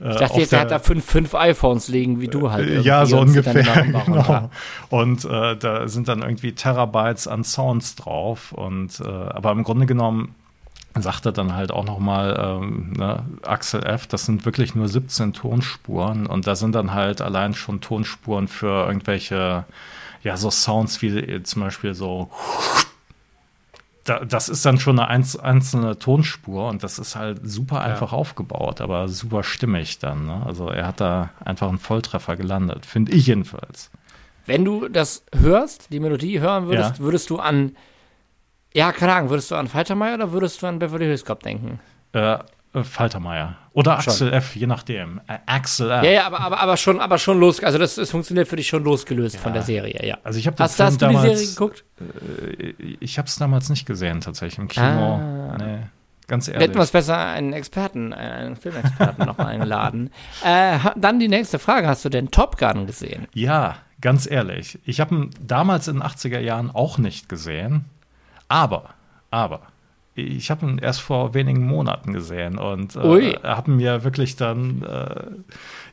[0.00, 2.68] äh, Ich dachte jetzt, er hat da fünf, fünf iPhones liegen, wie du halt.
[2.68, 3.62] äh, ja, so ungefähr.
[4.06, 4.50] Genau.
[4.90, 8.52] Und äh, da sind dann irgendwie Terabytes an Sounds drauf.
[8.52, 10.34] Und äh, aber im Grunde genommen
[10.98, 14.06] sagt er dann halt auch noch mal ähm, ne, Axel F.
[14.06, 18.86] Das sind wirklich nur 17 Tonspuren und da sind dann halt allein schon Tonspuren für
[18.86, 19.64] irgendwelche
[20.22, 22.30] ja so Sounds wie äh, zum Beispiel so
[24.04, 28.12] da, das ist dann schon eine einz einzelne Tonspur und das ist halt super einfach
[28.12, 30.26] aufgebaut, aber super stimmig dann.
[30.26, 30.42] Ne?
[30.44, 33.90] Also er hat da einfach einen Volltreffer gelandet, finde ich jedenfalls.
[34.44, 37.04] Wenn du das hörst, die Melodie hören würdest, Ja.
[37.04, 37.76] würdest du an,
[38.74, 41.78] ja, keine Ahnung, würdest du an Faltermeier oder würdest du an Beverly Hills Cop denken?
[42.12, 42.38] Äh,
[42.74, 43.56] äh, Faltermeier.
[43.74, 44.12] Oder Schon.
[44.12, 45.20] Axel F., je nachdem.
[45.28, 46.04] Äh, Axel F.
[46.04, 48.68] Ja, ja, aber, aber, aber schon, aber schon los, also das, das funktioniert für dich
[48.68, 49.54] schon losgelöst von Ja.
[49.58, 50.18] der Serie, ja.
[50.24, 51.84] Also ich habe Hast, Film hast du die damals, Serie geguckt?
[52.00, 54.84] äh, ich habe es damals nicht gesehen tatsächlich im Kino.
[54.86, 55.56] Ah.
[55.58, 55.78] Nee,
[56.28, 56.62] ganz ehrlich.
[56.62, 60.10] Hätten wir es besser einen Experten, einen Filmexperten noch eingeladen.
[60.44, 61.86] Äh, dann die nächste Frage.
[61.86, 63.26] Hast du denn Top Gun gesehen?
[63.34, 64.78] Ja, ganz ehrlich.
[64.84, 67.84] Ich habe ihn damals in den 80er Jahren auch nicht gesehen.
[68.48, 68.90] Aber,
[69.30, 69.62] aber,
[70.14, 75.24] ich habe ihn erst vor wenigen Monaten gesehen und äh, habe mir wirklich dann äh,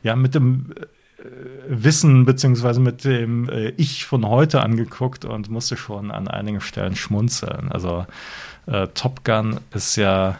[0.02, 0.74] ja mit dem
[1.18, 1.24] äh,
[1.68, 6.96] Wissen beziehungsweise mit dem äh, Ich von heute angeguckt und musste schon an einigen Stellen
[6.96, 7.72] schmunzeln.
[7.72, 8.04] Also
[8.66, 10.38] äh, Top Gun ist ja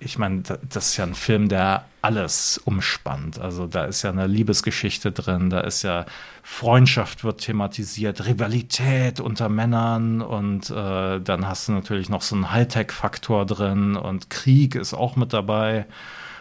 [0.00, 3.38] ich meine, das ist ja ein Film, der alles umspannt.
[3.40, 6.04] Also da ist ja eine Liebesgeschichte drin, da ist ja
[6.42, 12.52] Freundschaft wird thematisiert, Rivalität unter Männern und äh, dann hast du natürlich noch so einen
[12.52, 15.86] Hightech-Faktor drin und Krieg ist auch mit dabei.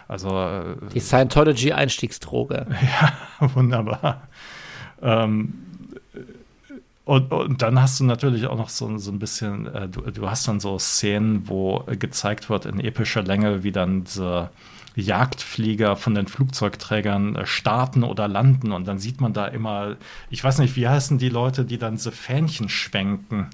[0.09, 2.67] Also äh, die Scientology-Einstiegsdroge.
[2.81, 4.27] Ja, wunderbar.
[5.01, 5.66] Ähm,
[7.07, 10.29] und, und, dann hast du natürlich auch noch so, so ein bisschen, äh, du, du,
[10.29, 14.49] hast dann so Szenen, wo gezeigt wird in epischer Länge, wie dann diese
[14.95, 18.73] Jagdflieger von den Flugzeugträgern äh, starten oder landen.
[18.73, 19.95] Und dann sieht man da immer,
[20.29, 23.49] ich weiß nicht, wie heißen die Leute, die dann diese Fähnchen schwenken?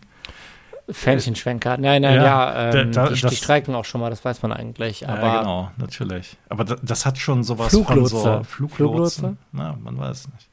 [0.90, 1.78] Fähnchenschwenker.
[1.78, 4.42] Nein, nein, ja, ja ähm, da, die, das, die, streiken auch schon mal, das weiß
[4.42, 5.08] man eigentlich.
[5.08, 6.38] Aber ja, genau, natürlich.
[6.50, 8.16] Aber das, das hat schon sowas Fluglotse.
[8.16, 9.22] von so Fluglotsen.
[9.22, 9.38] Fluglotse?
[9.52, 10.50] Na, man weiß nicht.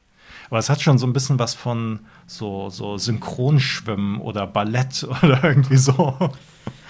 [0.51, 5.43] Aber es hat schon so ein bisschen was von so, so Synchronschwimmen oder Ballett oder
[5.43, 6.15] irgendwie so.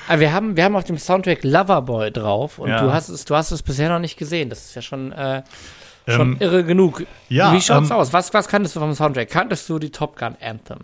[0.08, 2.82] Aber wir haben, wir haben auf dem Soundtrack Loverboy drauf und ja.
[2.82, 4.50] du hast es, du hast es bisher noch nicht gesehen.
[4.50, 5.44] Das ist ja schon, äh,
[6.08, 7.06] schon ähm, irre genug.
[7.30, 8.14] Ja, Wie schaut's ähm, aus?
[8.14, 9.30] Was, was kanntest du vom Soundtrack?
[9.30, 10.80] Kanntest du die Top Gun Anthem?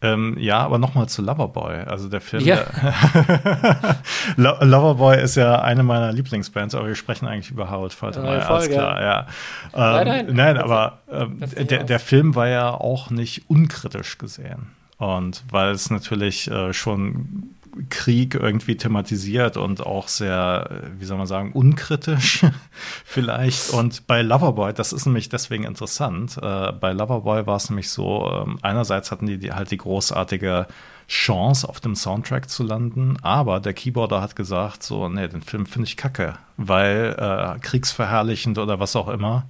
[0.00, 1.80] Ähm, ja, aber nochmal zu Loverboy.
[1.86, 2.44] Also der Film.
[2.44, 2.58] Ja.
[4.36, 8.68] Der Loverboy ist ja eine meiner Lieblingsbands, aber wir sprechen eigentlich über Howard Faltermeyer, alles
[8.68, 9.26] klar, ja.
[9.74, 14.77] Ähm, nein, nein, nein, aber ähm, der, der Film war ja auch nicht unkritisch gesehen.
[14.98, 17.54] Und weil es natürlich äh, schon
[17.88, 22.44] Krieg irgendwie thematisiert und auch sehr, wie soll man sagen, unkritisch
[23.04, 23.70] vielleicht.
[23.70, 28.46] Und bei Loverboy, das ist nämlich deswegen interessant, äh, bei Loverboy war es nämlich so,
[28.46, 30.66] äh, einerseits hatten die, die halt die großartige
[31.06, 35.64] Chance, auf dem Soundtrack zu landen, aber der Keyboarder hat gesagt, so, nee, den Film
[35.64, 39.46] finde ich kacke, weil äh, kriegsverherrlichend oder was auch immer.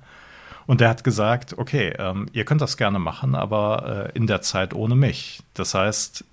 [0.68, 4.42] Und der hat gesagt, okay, ähm, ihr könnt das gerne machen, aber äh, in der
[4.42, 5.40] Zeit ohne mich.
[5.54, 6.26] Das heißt,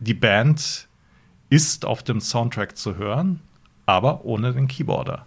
[0.00, 0.88] die Band
[1.48, 3.38] ist auf dem Soundtrack zu hören,
[3.86, 5.26] aber ohne den Keyboarder.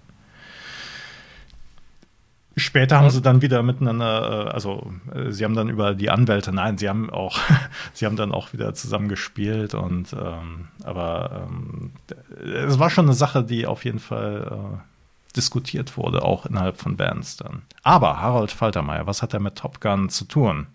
[2.57, 6.51] Später haben sie dann wieder miteinander, äh, also äh, sie haben dann über die Anwälte,
[6.51, 7.39] nein, sie haben auch,
[7.93, 11.91] sie haben dann auch wieder zusammen gespielt und ähm, aber ähm,
[12.43, 14.90] es war schon eine Sache, die auf jeden Fall äh,
[15.31, 17.63] diskutiert wurde, auch innerhalb von Bands dann.
[17.83, 20.67] Aber Harold Faltermeier, was hat er mit Top Gun zu tun?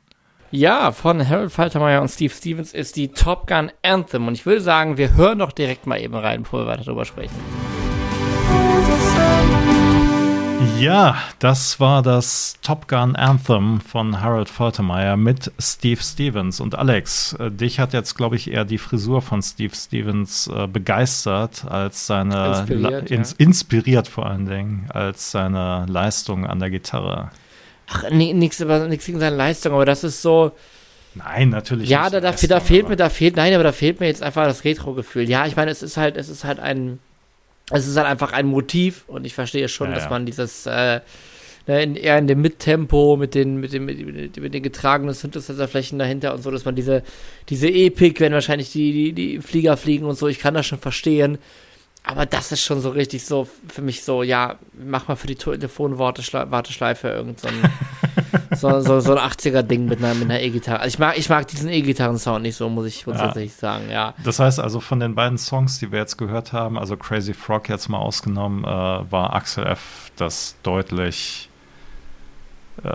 [0.50, 4.28] Ja, von Harold Faltermeyer und Steve Stevens ist die Top Gun Anthem.
[4.28, 7.04] Und ich würde sagen, wir hören doch direkt mal eben rein, bevor wir weiter darüber
[7.04, 7.34] sprechen.
[10.78, 16.60] Ja, das war das Top Gun Anthem von Harold Faltermeyer mit Steve Stevens.
[16.60, 20.66] Und Alex, äh, dich hat jetzt, glaube ich, eher die Frisur von Steve Stevens äh,
[20.66, 23.22] begeistert als seine, inspiriert, ja.
[23.38, 27.30] inspiriert vor allen Dingen, als seine Leistung an der Gitarre.
[27.88, 30.52] Ach, nee, nichts gegen seine Leistung, aber das ist so.
[31.14, 31.88] Nein, natürlich.
[31.88, 34.44] Ja, da, da, da fehlt mir, da fehlt, nein, aber da fehlt mir jetzt einfach
[34.44, 35.28] das Retro-Gefühl.
[35.28, 36.98] Ja, ich meine, es ist halt, es ist halt ein,
[37.70, 40.11] es ist halt einfach ein Motiv und ich verstehe schon, ja, dass ja.
[40.11, 41.00] man dieses, äh,
[41.66, 45.98] ne, in, eher in dem Mittempo mit den, mit den, mit, mit den getragenen Synthesizer-Flächen
[45.98, 47.02] dahinter und so, dass man diese,
[47.48, 50.79] diese Epik, wenn wahrscheinlich die, die, die Flieger fliegen und so, ich kann das schon
[50.79, 51.38] verstehen.
[52.09, 55.35] Aber das ist schon so richtig so für mich so, ja, mach mal für die
[55.35, 57.55] Telefonwarteschleife irgend so ein,
[58.57, 60.81] so, so, so ein 80er-Ding mit einer, mit einer E-Gitarre.
[60.81, 63.59] Also ich mag, ich mag diesen E-Gitarren-Sound nicht so, muss ich grundsätzlich ja.
[63.59, 64.14] sagen, ja.
[64.25, 67.68] Das heißt also von den beiden Songs, die wir jetzt gehört haben, also Crazy Frog
[67.68, 70.11] jetzt mal ausgenommen, äh, war Axel F.
[70.16, 71.49] das deutlich
[72.85, 72.88] äh,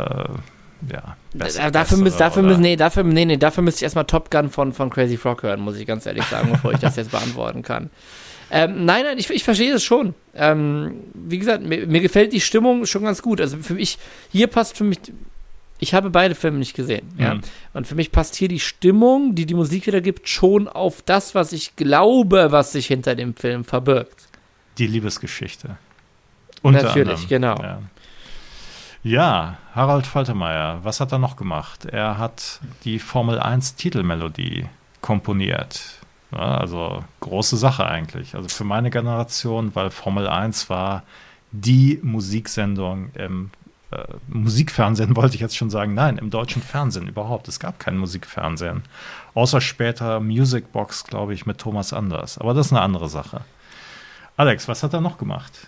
[0.92, 4.32] ja, besser, dafür, müsst, dafür müssen, nee, dafür, nee, nee, dafür müsste ich erstmal Top
[4.32, 7.12] Gun von, von Crazy Frog hören, muss ich ganz ehrlich sagen, bevor ich das jetzt
[7.12, 7.90] beantworten kann.
[8.54, 10.14] Ähm, nein, nein, ich, ich verstehe das schon.
[10.36, 13.40] Ähm, wie gesagt, mir, mir, gefällt die Stimmung schon ganz gut.
[13.40, 13.98] Also für mich,
[14.30, 15.00] hier passt für mich,
[15.82, 17.12] ich habe beide Filme nicht gesehen.
[17.16, 17.22] Mhm.
[17.22, 17.40] Ja.
[17.74, 21.36] Und für mich passt hier die Stimmung, die die Musik wieder gibt, schon auf das,
[21.36, 24.28] was ich glaube, was sich hinter dem Film verbirgt.
[24.78, 25.78] Die Liebesgeschichte.
[26.62, 27.58] Unter Natürlich, anderem.
[27.58, 27.62] genau.
[27.62, 27.82] Ja.
[29.04, 31.86] Ja, Harald Faltermeier, was hat er noch gemacht?
[31.86, 34.68] Er hat die Formel 1 Titelmelodie
[35.02, 35.82] komponiert.
[36.32, 38.36] Ja, also große Sache eigentlich.
[38.36, 41.02] Also für meine Generation, weil Formel 1 war
[41.52, 43.50] die Musiksendung im
[43.92, 45.94] äh, Musikfernsehen, wollte ich jetzt schon sagen.
[45.94, 47.48] Nein, im deutschen Fernsehen überhaupt.
[47.48, 48.84] Es gab kein Musikfernsehen.
[49.34, 52.38] Außer später Musicbox, glaube ich, mit Thomas Anders.
[52.38, 53.42] Aber das ist eine andere Sache.
[54.38, 55.68] Alex, was hat er noch gemacht?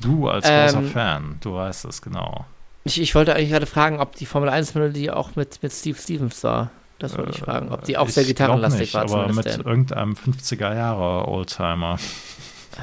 [0.00, 2.44] Du als großer ähm, Fan, du weißt es genau.
[2.84, 6.44] Ich, ich wollte eigentlich gerade fragen, ob die Formel 1-Melodie auch mit, mit Steve Stevens
[6.44, 6.70] war.
[6.98, 9.02] Das wollte ich fragen, ob die auch sehr gitarrenlastig nicht, war.
[9.02, 9.60] Aber mit denn.
[9.62, 11.98] irgendeinem 50er-Jahre-Oldtimer.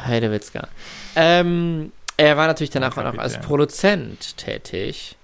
[0.06, 0.68] Heidewitzka.
[1.16, 5.16] Ähm, er war natürlich danach auch noch als Produzent tätig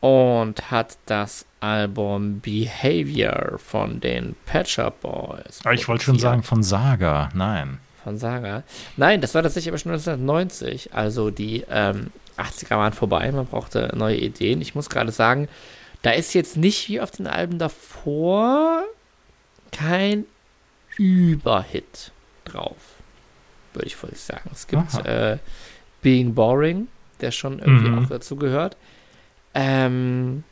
[0.00, 5.60] und hat das Album Behavior von den Patcher Boys.
[5.62, 7.78] Aber ich wollte schon sagen von Saga, nein.
[8.02, 8.62] Von Saga.
[8.96, 10.94] Nein, das war tatsächlich aber schon 1990.
[10.94, 14.62] Also die ähm, 80er waren vorbei, man brauchte neue Ideen.
[14.62, 15.48] Ich muss gerade sagen,
[16.02, 18.82] da ist jetzt nicht wie auf den Alben davor
[19.70, 20.24] kein
[20.96, 22.12] Überhit
[22.44, 22.76] drauf.
[23.74, 24.50] Würde ich wohl sagen.
[24.52, 25.38] Es gibt äh,
[26.02, 26.88] Being Boring,
[27.20, 27.98] der schon irgendwie mhm.
[27.98, 28.76] auch dazu gehört.
[29.54, 30.44] Ähm,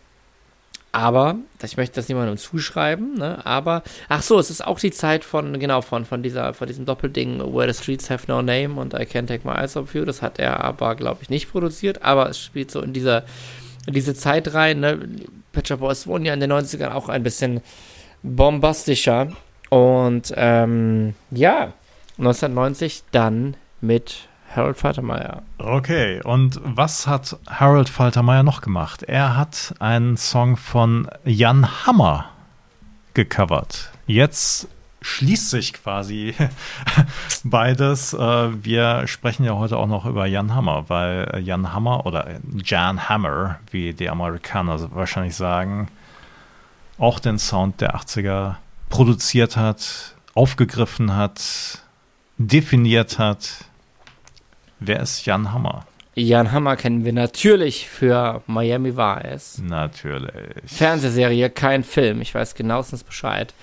[0.91, 3.45] aber, ich möchte das niemandem zuschreiben, ne?
[3.45, 6.87] Aber, ach so, es ist auch die Zeit von, genau, von, von dieser, von diesem
[6.87, 10.05] Doppelding Where the Streets Have No Name und I Can't Take My Eyes Off You.
[10.05, 13.25] Das hat er aber, glaube ich, nicht produziert, aber es spielt so in dieser,
[13.87, 14.99] in diese Zeit rein, ne?
[15.53, 17.61] Patcher Boys wurden ja in den 90ern auch ein bisschen
[18.23, 19.29] bombastischer.
[19.69, 21.75] Und ähm, ja,
[22.17, 25.43] 1990 dann mit Harold Faltermeier.
[25.59, 29.03] Okay, und was hat Harold Faltermeier noch gemacht?
[29.03, 32.31] Er hat einen Song von Jan Hammer
[33.15, 33.93] gecovert.
[34.07, 34.69] Jetzt
[35.01, 36.35] schließt sich quasi
[37.45, 38.15] beides.
[38.15, 43.09] Äh, wir sprechen ja heute auch noch über Jan Hammer, weil Jan Hammer oder Jan
[43.09, 45.89] Hammer, wie die Amerikaner wahrscheinlich sagen,
[46.99, 48.57] auch den Sound der 80er
[48.89, 51.83] produziert hat, aufgegriffen hat,
[52.39, 53.68] definiert hat
[54.81, 55.87] Wer ist Jan Hammer?
[56.15, 59.63] Jan Hammer kennen wir natürlich für Miami Vice.
[59.63, 60.33] Natürlich.
[60.67, 62.21] Fernsehserie, kein Film.
[62.21, 63.55] Ich weiß genauestens Bescheid.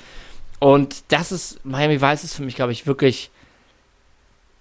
[0.60, 3.30] Und das ist, Miami Vice ist für mich, glaube ich, wirklich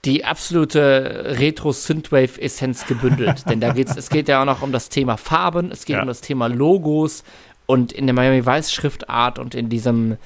[0.04, 3.44] die absolute Retro-Synthwave-Essenz gebündelt.
[3.48, 6.02] Denn da geht's, es geht ja auch noch um das Thema Farben, es geht ja.
[6.02, 7.24] um das Thema Logos
[7.66, 10.18] und in der Miami Vice Schriftart und in diesem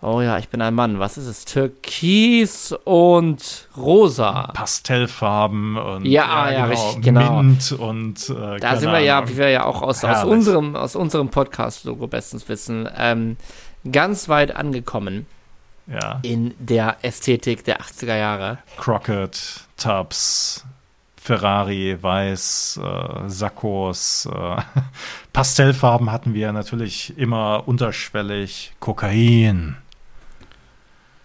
[0.00, 1.00] Oh ja, ich bin ein Mann.
[1.00, 1.44] Was ist es?
[1.44, 4.52] Türkis und rosa.
[4.54, 7.42] Pastellfarben und ja, ja, ja genau, richtig, genau.
[7.42, 10.94] Mint und äh, da sind wir ja, wie wir ja auch aus, aus unserem aus
[10.94, 13.36] unserem Podcast-Logo bestens wissen, ähm,
[13.90, 15.26] ganz weit angekommen.
[15.88, 16.20] Ja.
[16.22, 18.58] In der Ästhetik der 80er Jahre.
[18.76, 20.66] Crockett, Tubbs,
[21.16, 24.56] Ferrari, Weiß, äh, Sakkos, äh,
[25.32, 29.76] Pastellfarben hatten wir natürlich immer unterschwellig, Kokain.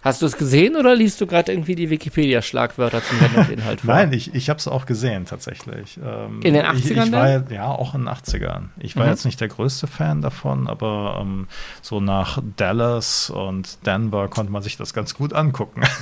[0.04, 3.94] Hast du es gesehen oder liest du gerade irgendwie die Wikipedia-Schlagwörter zum Sendungsinhalt vor?
[3.94, 5.98] Nein, ich, ich habe es auch gesehen tatsächlich.
[6.04, 6.76] Ähm, in den 80ern?
[6.76, 8.64] Ich, ich war, ja, auch in den 80ern.
[8.78, 9.12] Ich war mhm.
[9.12, 11.48] jetzt nicht der größte Fan davon, aber ähm,
[11.80, 15.80] so nach Dallas und Denver konnte man sich das ganz gut angucken.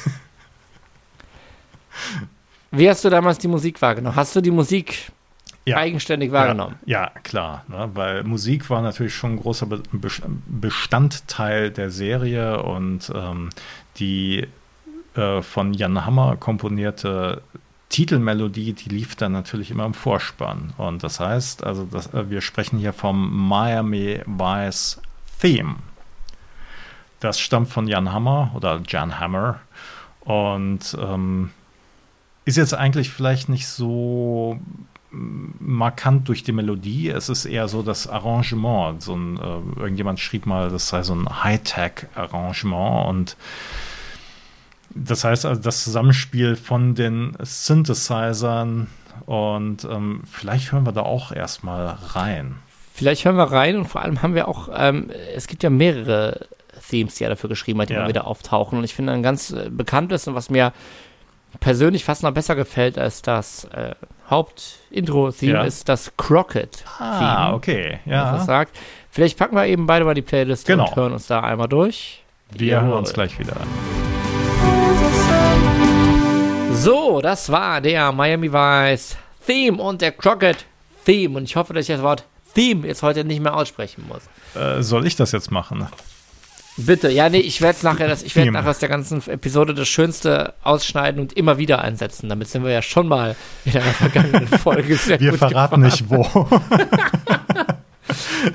[2.73, 4.17] Wie hast du damals die Musik wahrgenommen?
[4.17, 5.13] Hast du die Musik
[5.65, 5.77] ja.
[5.77, 6.77] eigenständig wahrgenommen.
[6.87, 7.91] Ja, ja klar, ne?
[7.95, 9.83] weil Musik war natürlich schon ein großer Be
[10.47, 13.51] Bestandteil der Serie und ähm,
[13.97, 14.47] die
[15.15, 17.43] äh, von Jan Hammer komponierte
[17.89, 20.73] Titelmelodie, die lief dann natürlich immer im Vorspann.
[20.79, 25.01] Und das heißt, also das, äh, wir sprechen hier vom Miami Vice
[25.41, 25.77] Theme.
[27.21, 29.61] Das stammt von Jan Hammer oder Jan Hammer
[30.21, 31.51] und ähm,
[32.45, 34.59] ist jetzt eigentlich vielleicht nicht so
[35.13, 37.11] markant durch die Melodie.
[37.11, 39.03] Es ist eher so das Arrangement.
[39.03, 43.37] So ein, äh, irgendjemand schrieb mal, das sei so ein Hightech-Arrangement und
[44.95, 48.89] das heißt also das Zusammenspiel von den Synthesizern
[49.27, 52.57] und ähm, vielleicht hören wir da auch erstmal rein.
[52.93, 56.47] Vielleicht hören wir rein und vor allem haben wir auch, ähm, es gibt ja mehrere
[56.91, 58.01] Themes, die er dafür geschrieben hat, die ja.
[58.01, 60.73] immer wieder auftauchen und ich finde ein ganz äh, bekanntes und was mir
[61.61, 63.95] persönlich fast noch besser gefällt als das äh,
[64.29, 65.63] Hauptintro-Theme ja.
[65.65, 66.99] ist das Crockett-Theme.
[66.99, 68.01] Ah, okay.
[68.07, 68.35] Ja.
[68.35, 68.77] Was sagt.
[69.11, 70.89] Vielleicht packen wir eben beide mal die Playlist genau.
[70.89, 72.23] und hören uns da einmal durch.
[72.51, 73.69] Wir hören uns gleich wieder an.
[76.75, 80.65] So, das war der Miami Vice Theme und der Crockett
[81.05, 81.37] Theme.
[81.37, 84.23] Und ich hoffe, dass ich das Wort Theme jetzt heute nicht mehr aussprechen muss.
[84.61, 85.87] Äh, soll ich das jetzt machen?
[86.77, 89.89] Bitte, ja, nee, ich werde nachher das, ich werde nachher aus der ganzen Episode das
[89.89, 92.31] Schönste ausschneiden und immer wieder einsetzen.
[92.31, 95.91] Damit sind wir ja schon mal in einer vergangenen Folge sehr Wir gut verraten gefahren.
[95.91, 96.49] nicht wo.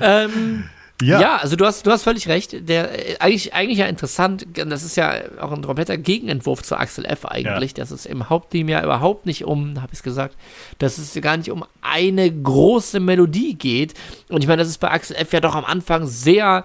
[0.00, 0.64] ähm,
[1.00, 1.20] ja.
[1.20, 2.68] ja, also du hast, du hast völlig recht.
[2.68, 7.04] Der, äh, eigentlich, eigentlich ja interessant, das ist ja auch ein kompletter Gegenentwurf zu Axel
[7.04, 7.24] F.
[7.24, 7.76] eigentlich, ja.
[7.76, 10.36] dass es im Hauptteam ja überhaupt nicht um, habe ich es gesagt,
[10.78, 13.94] dass es gar nicht um eine große Melodie geht.
[14.28, 15.32] Und ich meine, das ist bei Axel F.
[15.32, 16.64] ja doch am Anfang sehr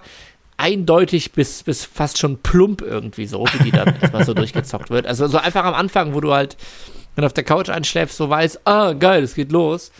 [0.56, 5.06] eindeutig bis, bis fast schon plump irgendwie so, wie die dann erstmal so durchgezockt wird.
[5.06, 6.56] Also so einfach am Anfang, wo du halt,
[7.14, 9.92] wenn du auf der Couch einschläfst, so weißt, ah, geil, es geht los.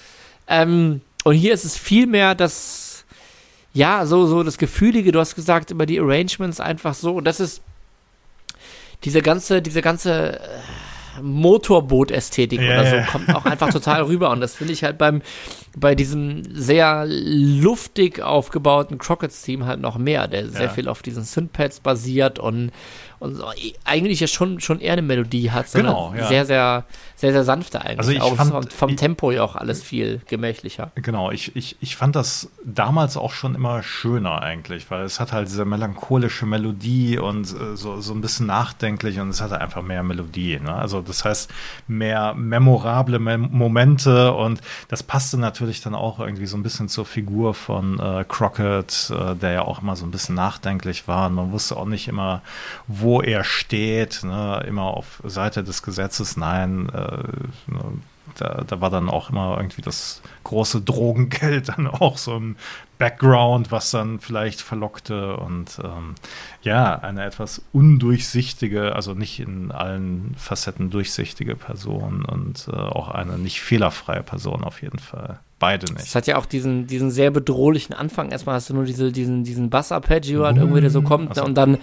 [0.47, 3.05] Ähm, und hier ist es viel mehr das,
[3.73, 7.14] ja, so, so das Gefühlige, du hast gesagt, über die Arrangements einfach so.
[7.17, 7.62] Und das ist
[9.05, 10.49] diese ganze, diese ganze äh,
[11.22, 13.03] Motorboot-Ästhetik Ja, oder so ja.
[13.05, 14.31] kommt auch einfach total rüber.
[14.31, 15.22] Und das finde ich halt beim,
[15.77, 20.68] bei diesem sehr luftig aufgebauten Crockets-Team halt noch mehr, der sehr Ja.
[20.68, 22.70] viel auf diesen Synthpads basiert und,
[23.18, 23.44] und so,
[23.85, 26.85] eigentlich ja schon, schon eher eine Melodie hat, sondern Genau, sehr, sehr,
[27.25, 27.99] sehr, sehr sanfte eigentlich.
[27.99, 30.91] Also ich auch fand- vom, vom ich- Tempo ja auch alles viel gemächlicher.
[30.97, 35.33] Genau, ich, ich, ich fand das damals auch schon immer schöner eigentlich, weil es hat
[35.33, 39.83] halt diese melancholische Melodie und äh, so, so ein bisschen nachdenklich und es hatte einfach
[39.83, 40.61] mehr Melodie.
[40.61, 40.75] Ne?
[40.75, 41.51] Also das heißt,
[41.89, 47.07] mehr memorable Mem Momente und das passte natürlich dann auch irgendwie so ein bisschen zur
[47.07, 51.35] Figur von äh, Crockett, äh, der ja auch immer so ein bisschen nachdenklich war und
[51.35, 52.43] man wusste auch nicht immer,
[52.87, 54.63] wo er steht, ne?
[54.69, 57.13] immer auf Seite des Gesetzes, nein, äh,
[57.66, 57.81] ne?
[58.37, 62.57] da, da war dann auch immer irgendwie das große Drogengeld dann auch so im
[62.98, 66.14] Background, was dann vielleicht verlockte und ähm,
[66.62, 73.38] ja, eine etwas undurchsichtige, also nicht in allen Facetten durchsichtige Person und äh, auch eine
[73.38, 75.40] nicht fehlerfreie Person auf jeden Fall.
[75.59, 76.14] Beide Es nicht.
[76.14, 78.31] hat ja auch diesen, diesen sehr bedrohlichen Anfang.
[78.31, 81.46] Erstmal hast du nur diese, diesen, diesen Bass-Arpeggio halt irgendwie, der so kommt Also- ne,
[81.48, 81.79] und dann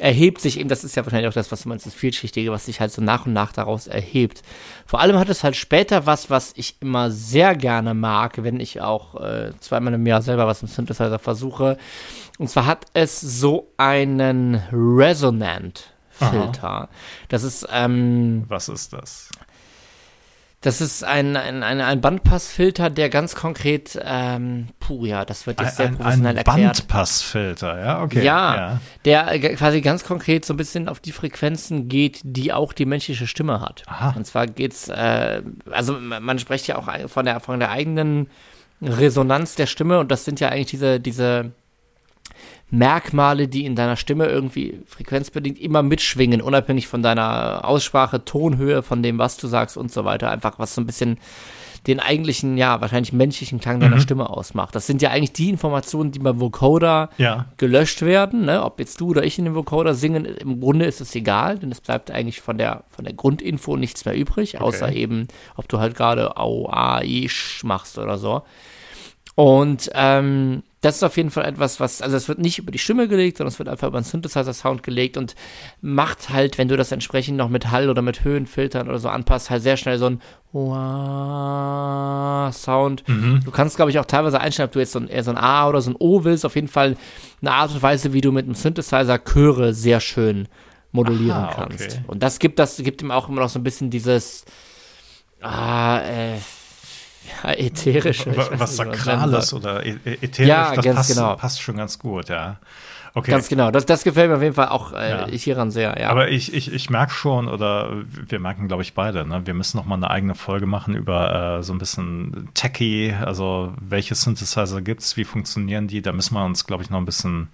[0.00, 2.66] erhebt sich eben, das ist ja wahrscheinlich auch das, was du meinst, das Vielschichtige, was
[2.66, 4.42] sich halt so nach und nach daraus erhebt.
[4.86, 8.80] Vor allem hat es halt später was, was ich immer sehr gerne mag, wenn ich
[8.80, 11.76] auch äh, zweimal im Jahr selber was im Synthesizer versuche.
[12.38, 16.88] Und zwar hat es so einen Resonant-Filter.
[17.28, 19.30] Das ist, ähm, Was ist das?
[20.62, 25.58] Das ist ein, ein, ein, ein Bandpassfilter, der ganz konkret, ähm, puh, ja, das wird
[25.58, 26.76] jetzt sehr Ein, professionell ein erklärt.
[26.76, 28.22] Bandpassfilter, ja, okay.
[28.22, 32.74] Ja, der äh, quasi ganz konkret so ein bisschen auf die Frequenzen geht, die auch
[32.74, 33.84] die menschliche Stimme hat.
[33.86, 34.12] Aha.
[34.14, 38.28] Und zwar geht's, äh, also man man spricht ja auch von der, von der eigenen
[38.82, 41.52] Resonanz der Stimme und das sind ja eigentlich diese, diese
[42.70, 49.02] Merkmale, die in deiner Stimme irgendwie frequenzbedingt immer mitschwingen, unabhängig von deiner Aussprache, Tonhöhe, von
[49.02, 50.30] dem, was du sagst und so weiter.
[50.30, 51.18] Einfach was so ein bisschen
[51.86, 54.74] den eigentlichen, ja, wahrscheinlich menschlichen Klang deiner Stimme ausmacht.
[54.74, 57.46] Das sind ja eigentlich die Informationen, die beim Vocoder Ja.
[57.56, 58.62] gelöscht werden, ne?
[58.62, 61.72] ob jetzt du oder ich in dem Vocoder singen, im Grunde ist es egal, denn
[61.72, 65.78] es bleibt eigentlich von der, von der Grundinfo nichts mehr übrig, außer eben, ob du
[65.78, 68.42] halt gerade Au, A, I, Sch machst oder so.
[69.34, 72.78] Und ähm, das ist auf jeden Fall etwas, was, also es wird nicht über die
[72.78, 75.34] Stimme gelegt, sondern es wird einfach über einen Synthesizer-Sound gelegt und
[75.82, 79.50] macht halt, wenn du das entsprechend noch mit Hall oder mit Höhenfiltern oder so anpasst,
[79.50, 81.04] halt sehr schnell so ein Wah-Sound.
[83.44, 85.36] Du kannst, glaube ich, auch teilweise einstellen, ob du jetzt so ein, eher so ein
[85.36, 86.46] A oder so ein O willst.
[86.46, 86.96] Auf jeden Fall
[87.42, 90.48] eine Art und Weise, wie du mit einem Synthesizer Chöre sehr schön
[90.92, 91.82] modulieren Aha, kannst.
[91.82, 92.00] okay.
[92.06, 94.46] Und das gibt das gibt ihm auch immer noch so ein bisschen dieses
[95.40, 96.38] ah, äh,
[97.44, 98.30] ja, ätherische.
[98.30, 101.36] ich Was, es Sakrales oder ätherisch, Ja, das ganz passt, genau.
[101.36, 102.58] passt schon ganz gut, ja.
[103.12, 103.32] Okay.
[103.32, 103.72] Ganz genau.
[103.72, 105.26] Das, das gefällt mir auf jeden Fall auch äh, Ja.
[105.28, 106.10] hieran sehr, ja.
[106.10, 107.90] Aber ich, ich, ich merke schon, oder
[108.28, 109.42] wir merken, glaube ich, beide, ne?
[109.46, 113.74] wir müssen noch mal eine eigene Folge machen über äh, so ein bisschen Techie, also
[113.80, 117.48] welche Synthesizer gibt's, wie funktionieren die, da müssen wir uns, glaube ich, noch ein bisschen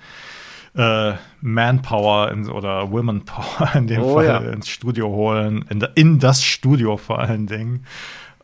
[0.76, 4.38] äh, Manpower in, oder Womenpower in dem Oh, Fall ja.
[4.40, 7.86] ins Studio holen, in, in das Studio vor allen Dingen.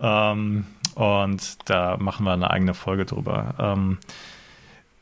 [0.01, 0.65] Ähm,
[0.97, 3.55] und da machen wir eine eigene Folge drüber.
[3.59, 3.99] Ähm,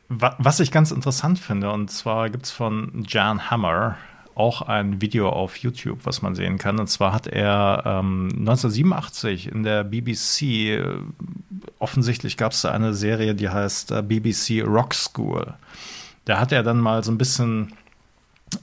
[0.09, 3.97] Wa- Was ich ganz interessant finde, und zwar gibt es von Jan Hammer
[4.35, 6.79] auch ein Video auf YouTube, was man sehen kann.
[6.79, 10.85] Und zwar hat er ähm, 1987 in der BBC, äh,
[11.79, 15.53] offensichtlich gab es da eine Serie, die heißt äh, BBC Rock School.
[16.25, 17.73] Da hat er dann mal so ein bisschen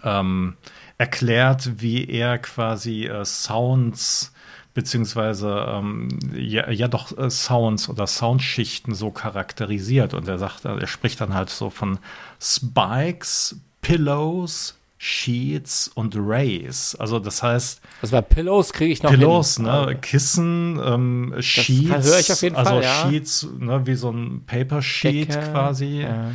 [0.05, 0.55] ähm,
[0.97, 4.33] erklärt, wie er quasi äh, Sounds
[4.79, 10.15] beziehungsweise ähm, ja, ja doch äh, Sounds oder Soundschichten so charakterisiert.
[10.15, 11.99] Und er sagt, er spricht dann halt so von
[12.41, 16.95] Spikes, Pillows, Sheets und Rays.
[16.95, 19.65] Also das heißt, das war Pillows kriege ich noch Pillows, hin.
[19.65, 23.11] ne, Kissen, ähm, Sheets, höre ich auf jeden also Fall, ja.
[23.11, 26.03] Sheets, ne, wie so ein Paper Sheet Decke, quasi.
[26.03, 26.31] Ja.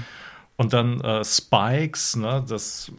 [0.58, 2.92] Und dann äh, Spikes, ne, das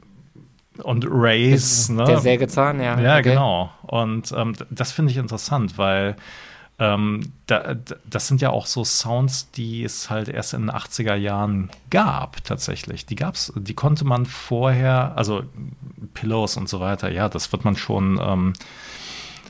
[0.83, 2.05] und Rays, ne?
[2.05, 2.99] Der Sägezahn, ja.
[3.01, 3.31] Ja, okay.
[3.31, 3.71] genau.
[3.83, 6.17] Und ähm, das finde ich interessant, weil
[6.79, 11.15] ähm, da, das sind ja auch so Sounds, die es halt erst in den 80er
[11.15, 13.07] Jahren gab, tatsächlich.
[13.07, 15.45] Die gab's, die konnte man vorher, also
[16.15, 18.53] Pillows und so weiter, ja, das wird man schon ähm,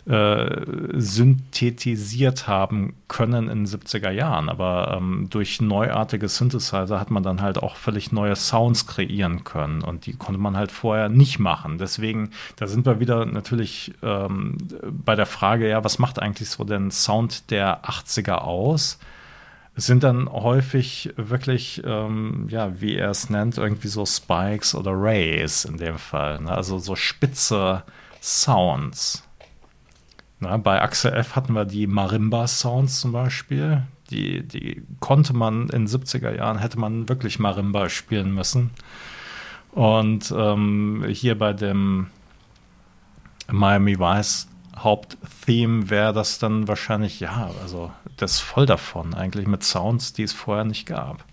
[0.07, 4.49] äh, synthetisiert haben können in den 70er Jahren.
[4.49, 9.83] Aber ähm, durch neuartige Synthesizer hat man dann halt auch völlig neue Sounds kreieren können
[9.83, 11.79] und die konnte man halt vorher nicht machen.
[11.79, 16.65] Deswegen, da sind wir wieder natürlich ähm, bei der Frage, ja, was macht eigentlich so
[16.65, 18.99] den Sound der 80er aus?
[19.77, 24.93] Es sind dann häufig wirklich, ähm, ja, wie er es nennt, irgendwie so Spikes oder
[24.93, 26.41] Rays in dem Fall.
[26.41, 26.53] Ne?
[26.53, 27.83] Also so spitze
[28.21, 29.24] Sounds.
[30.45, 33.83] Na, bei Axel F hatten wir die Marimba-Sounds zum Beispiel.
[34.11, 38.71] Die, die konnte man in den 70er Jahren, hätte man wirklich Marimba spielen müssen.
[39.73, 42.09] Und ähm, hier bei dem
[43.51, 50.13] Miami Vice Haupttheme wäre das dann wahrscheinlich, ja, also das voll davon eigentlich mit Sounds,
[50.13, 51.25] die es vorher nicht gab.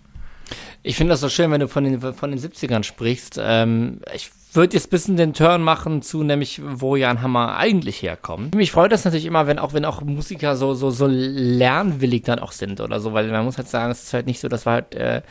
[0.82, 3.38] Ich finde das so schön, wenn du von den, von den 70ern sprichst.
[3.42, 8.02] Ähm, ich würde jetzt ein bisschen den Turn machen zu nämlich, wo Jan Hammer eigentlich
[8.02, 8.54] herkommt.
[8.54, 12.38] Mich freut das natürlich immer, wenn auch, wenn auch Musiker so, so, so lernwillig dann
[12.38, 14.66] auch sind oder so, weil man muss halt sagen, es ist halt nicht so, das
[14.66, 15.22] war halt, äh,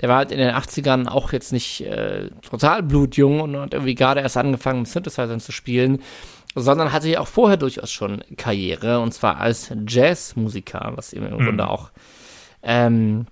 [0.00, 3.94] der war halt in den 80ern auch jetzt nicht äh, total blutjung und hat irgendwie
[3.94, 6.00] gerade erst angefangen, mit Synthesizern zu spielen,
[6.54, 11.38] sondern hatte ja auch vorher durchaus schon Karriere und zwar als Jazzmusiker, was ihm im
[11.38, 11.44] mhm.
[11.44, 11.90] Grunde auch
[12.62, 13.26] ähm,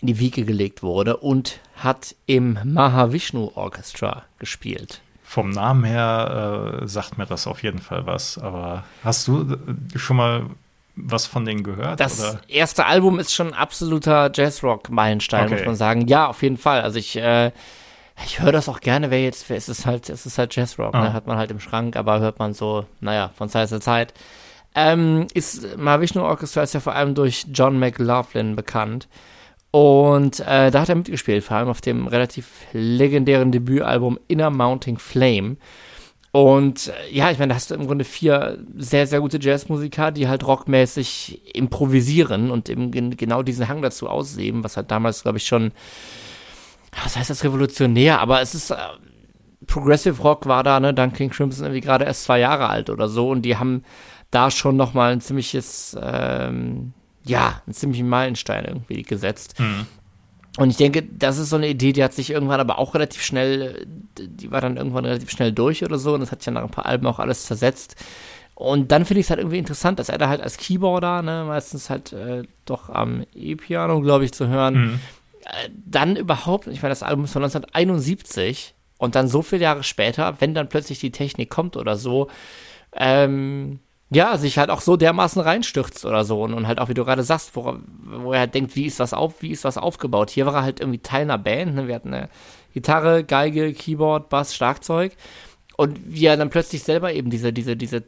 [0.00, 5.00] in die Wiege gelegt wurde und hat im Mahavishnu Orchestra gespielt.
[5.22, 9.98] Vom Namen her äh, sagt mir das auf jeden Fall was, aber hast du äh,
[9.98, 10.46] schon mal
[10.94, 12.00] was von denen gehört?
[12.00, 12.40] Das oder?
[12.48, 15.54] erste Album ist schon ein absoluter Jazzrock-Meilenstein, okay.
[15.54, 16.06] muss man sagen.
[16.06, 16.82] Ja, auf jeden Fall.
[16.82, 17.50] Also ich, äh,
[18.26, 21.00] ich höre das auch gerne, wer jetzt, es ist halt, es ist halt Jazzrock, ne?
[21.00, 21.04] ah.
[21.04, 21.12] ne?
[21.12, 24.12] hat man halt im Schrank, aber hört man so, naja, von Zeit zu Zeit.
[24.74, 29.08] Ähm, ist Mahavishnu Orchestra ist ja vor allem durch John McLaughlin bekannt.
[29.72, 34.98] Und äh, da hat er mitgespielt, vor allem auf dem relativ legendären Debütalbum Inner Mounting
[34.98, 35.56] Flame.
[36.30, 40.10] Und äh, ja, ich meine, da hast du im Grunde vier sehr, sehr gute Jazzmusiker,
[40.10, 45.38] die halt rockmäßig improvisieren und eben genau diesen Hang dazu ausleben, was halt damals, glaube
[45.38, 45.72] ich, schon,
[47.02, 48.76] was heißt das revolutionär, aber es ist, äh,
[49.66, 53.08] Progressive Rock war da, ne, dann King Crimson irgendwie gerade erst zwei Jahre alt oder
[53.08, 53.84] so und die haben
[54.30, 56.92] da schon nochmal ein ziemliches, ähm,
[57.24, 59.58] ja, einen ziemlichen Meilenstein irgendwie gesetzt.
[59.58, 59.86] Mhm.
[60.58, 63.22] Und ich denke, das ist so eine Idee, die hat sich irgendwann aber auch relativ
[63.22, 63.86] schnell,
[64.18, 66.62] die war dann irgendwann relativ schnell durch oder so und das hat sich ja nach
[66.62, 67.96] ein paar Alben auch alles zersetzt.
[68.54, 71.44] Und dann finde ich es halt irgendwie interessant, dass er da halt als Keyboarder, ne,
[71.46, 75.00] meistens halt äh, doch am E-Piano, glaube ich, zu hören, mhm.
[75.44, 79.82] äh, dann überhaupt, ich meine, das Album ist von 1971 und dann so viele Jahre
[79.82, 82.28] später, wenn dann plötzlich die Technik kommt oder so,
[82.94, 83.80] ähm,
[84.14, 87.04] ja, sich halt auch so dermaßen reinstürzt oder so und, und halt auch, wie du
[87.04, 90.30] gerade sagst, wo, wo er halt denkt, wie ist was auf, wie ist was aufgebaut.
[90.30, 91.88] Hier war er halt irgendwie Teil einer Band, ne?
[91.88, 92.28] wir hatten eine
[92.74, 95.12] Gitarre, Geige, Keyboard, Bass, Schlagzeug
[95.76, 98.04] und wie er dann plötzlich selber eben diese, diese, diese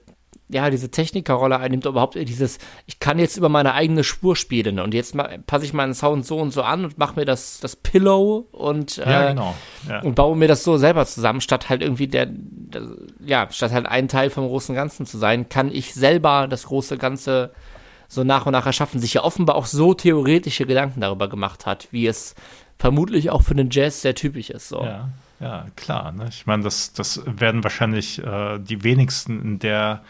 [0.49, 4.93] ja, diese Technikerrolle einnimmt, überhaupt dieses, ich kann jetzt über meine eigene Spur spielen und
[4.93, 5.17] jetzt
[5.47, 8.97] passe ich meinen Sound so und so an und mache mir das, das Pillow und,
[8.97, 9.55] ja, äh, genau.
[9.89, 10.01] ja.
[10.03, 12.83] und baue mir das so selber zusammen, statt halt irgendwie der, der,
[13.25, 16.99] ja, statt halt ein Teil vom großen Ganzen zu sein, kann ich selber das große
[16.99, 17.53] Ganze
[18.07, 21.89] so nach und nach erschaffen, sich ja offenbar auch so theoretische Gedanken darüber gemacht hat,
[21.91, 22.35] wie es
[22.79, 24.69] vermutlich auch für den Jazz sehr typisch ist.
[24.69, 24.85] So.
[24.85, 25.09] Ja,
[25.41, 26.13] ja, klar.
[26.13, 26.27] Ne?
[26.29, 30.03] Ich meine, das, das werden wahrscheinlich äh, die wenigsten in der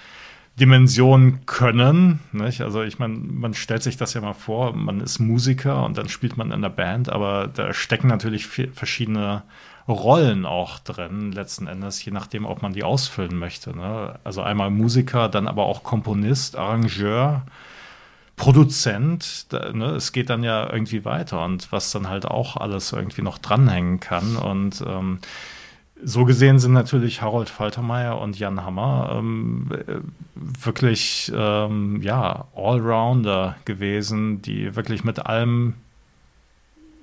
[0.61, 2.21] Dimension können.
[2.33, 2.61] Nicht?
[2.61, 6.09] Also ich meine, man stellt sich das ja mal vor, man ist Musiker und dann
[6.09, 9.43] spielt man in der Band, aber da stecken natürlich verschiedene
[9.89, 13.77] Rollen auch drin, letzten Endes, je nachdem, ob man die ausfüllen möchte.
[13.77, 14.19] Ne?
[14.25, 17.43] Also einmal Musiker, dann aber auch Komponist, Arrangeur,
[18.37, 19.53] Produzent.
[19.53, 19.91] Da, ne?
[19.91, 24.01] Es geht dann ja irgendwie weiter und was dann halt auch alles irgendwie noch dranhängen
[24.01, 24.37] kann.
[24.37, 25.19] Und ähm,
[26.05, 29.69] so gesehen sind natürlich Harold Faltermeier und Jan Hammer ähm,
[30.35, 35.75] wirklich ähm, ja, Allrounder gewesen, die wirklich mit allem,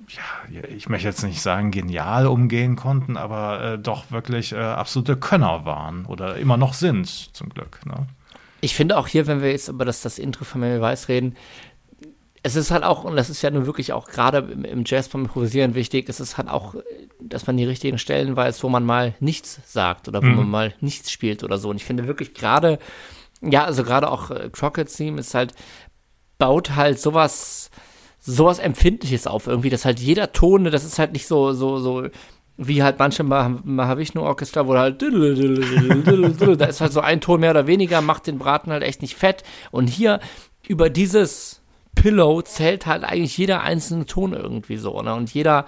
[0.08, 5.16] ja, ich möchte jetzt nicht sagen genial umgehen konnten, aber äh, doch wirklich äh, absolute
[5.16, 7.80] Könner waren oder immer noch sind, zum Glück.
[7.84, 8.06] Ne?
[8.60, 11.34] Ich finde auch hier, wenn wir jetzt über das, das Intro von Mary Weiss reden,
[12.42, 15.22] es ist halt auch, und das ist ja nun wirklich auch gerade im, Jazz beim
[15.22, 16.74] Improvisieren wichtig, es ist halt auch,
[17.20, 20.36] dass man die richtigen Stellen weiß, wo man mal nichts sagt oder wo mhm.
[20.36, 21.70] man mal nichts spielt oder so.
[21.70, 22.80] Und ich finde wirklich gerade,
[23.42, 25.54] ja, also gerade auch äh, Crockett's Theme ist halt,
[26.38, 27.70] baut halt sowas,
[28.18, 32.08] sowas Empfindliches auf irgendwie, dass halt jeder Ton, das ist halt nicht so, so, so,
[32.56, 38.00] wie halt manche Mahavishnu-Orchester, wo halt da ist halt so ein Ton mehr oder weniger,
[38.00, 39.44] macht den Braten halt echt nicht fett.
[39.70, 40.18] Und hier
[40.66, 41.61] über dieses
[41.94, 45.14] Pillow zählt halt eigentlich jeder einzelne Ton irgendwie so, ne?
[45.14, 45.66] Und jeder,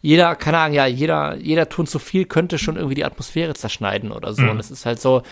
[0.00, 4.12] jeder, keine Ahnung, ja, jeder, jeder Ton zu viel könnte schon irgendwie die Atmosphäre zerschneiden
[4.12, 4.42] oder so.
[4.42, 4.50] Mhm.
[4.50, 5.22] Und es ist halt so,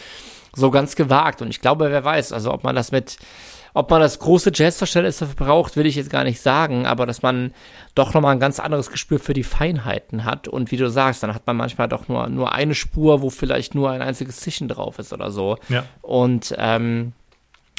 [0.55, 1.43] so ganz gewagt.
[1.43, 3.19] Und ich glaube, wer weiß, also ob man das mit,
[3.75, 7.23] ob man das große Jazzverständnis dafür braucht, will ich jetzt gar nicht sagen, aber dass
[7.23, 7.55] man
[7.95, 10.49] doch nochmal ein ganz anderes Gespür für die Feinheiten hat.
[10.49, 13.75] Und wie du sagst, dann hat man manchmal doch nur, nur eine Spur, wo vielleicht
[13.75, 15.57] nur ein einziges Zischen drauf ist oder so.
[15.69, 15.85] Ja.
[16.03, 17.13] Und ähm,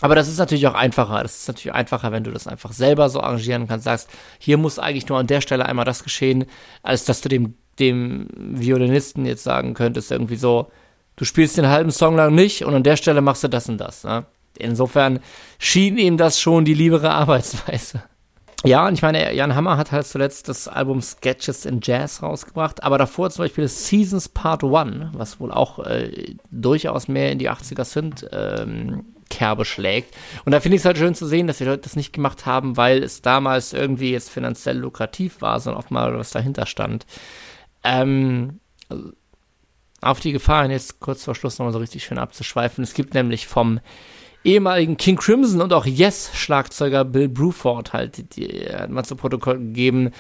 [0.02, 1.24] aber das ist natürlich auch einfacher.
[1.24, 4.80] Das ist natürlich einfacher, wenn du das einfach selber so arrangieren kannst, sagst, hier muss
[4.80, 6.46] eigentlich nur an der Stelle einmal das geschehen,
[6.82, 10.72] als dass du dem, dem Violinisten jetzt sagen könntest, irgendwie so,
[11.16, 13.78] du spielst den halben Song lang nicht und an der Stelle machst du das und
[13.78, 14.04] das.
[14.04, 14.26] Ne?
[14.58, 15.20] Insofern
[15.58, 18.04] schien ihm das schon die liebere Arbeitsweise.
[18.66, 22.82] Ja, und ich meine, Jan Hammer hat halt zuletzt das Album Sketches in Jazz rausgebracht,
[22.82, 27.50] aber davor zum Beispiel Seasons Part 1, was wohl auch äh, durchaus mehr in die
[27.50, 29.04] 80er sind, ähm,
[29.34, 30.16] Kerbe schlägt.
[30.46, 32.46] Und da finde ich es halt schön zu sehen, dass die Leute das nicht gemacht
[32.46, 37.06] haben, weil es damals irgendwie jetzt finanziell lukrativ war, sondern auch mal was dahinter stand.
[37.84, 38.60] Ähm,
[40.02, 42.84] auf die Gefahr, jetzt kurz vor Schluss nochmal so richtig schön abzuschweifen.
[42.84, 43.80] Es gibt nämlich vom
[44.44, 49.58] ehemaligen King Crimson und auch Yes-Schlagzeuger Bill Bruford halt, die, die hat mal zu Protokoll
[49.58, 50.12] gegeben,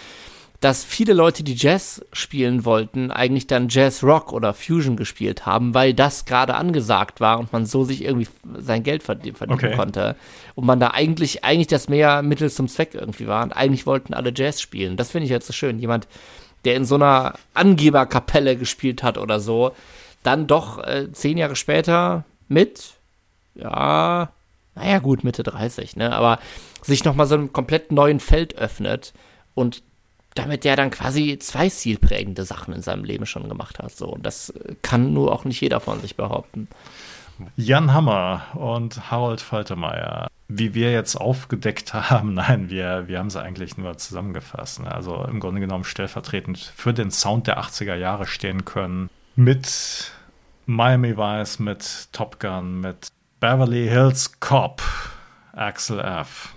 [0.64, 5.74] dass viele Leute, die Jazz spielen wollten, eigentlich dann Jazz Rock oder Fusion gespielt haben,
[5.74, 9.76] weil das gerade angesagt war und man so sich irgendwie sein Geld verdienen okay.
[9.76, 10.16] konnte.
[10.56, 13.44] Und man da eigentlich, eigentlich das mehr Mittel zum Zweck irgendwie war.
[13.44, 14.96] Und eigentlich wollten alle Jazz spielen.
[14.96, 15.80] Das finde ich jetzt so schön.
[15.80, 16.08] Jemand,
[16.64, 19.74] der in so einer Angeberkapelle gespielt hat oder so,
[20.24, 22.94] dann doch äh, zehn Jahre später mit,
[23.56, 24.32] ja,
[24.76, 26.40] naja gut, Mitte 30, ne, aber
[26.82, 29.14] sich nochmal so einem komplett neuen Feld öffnet
[29.56, 29.84] und
[30.36, 33.96] damit der dann quasi zwei stilprägende Sachen in seinem Leben schon gemacht hat.
[33.96, 36.68] So, und das kann nur auch nicht jeder von sich behaupten.
[37.56, 40.28] Jan Hammer und Harold Faltermeier.
[40.48, 44.82] Wie wir jetzt aufgedeckt haben, nein, wir, wir haben sie eigentlich nur zusammengefasst.
[44.82, 44.92] Ne?
[44.92, 49.10] Also im Grunde genommen stellvertretend für den Sound der 80er Jahre stehen können.
[49.36, 50.12] Mit
[50.66, 53.08] Miami Vice, mit Top Gun, mit
[53.40, 54.82] Beverly Hills Cop,
[55.54, 56.54] Axel F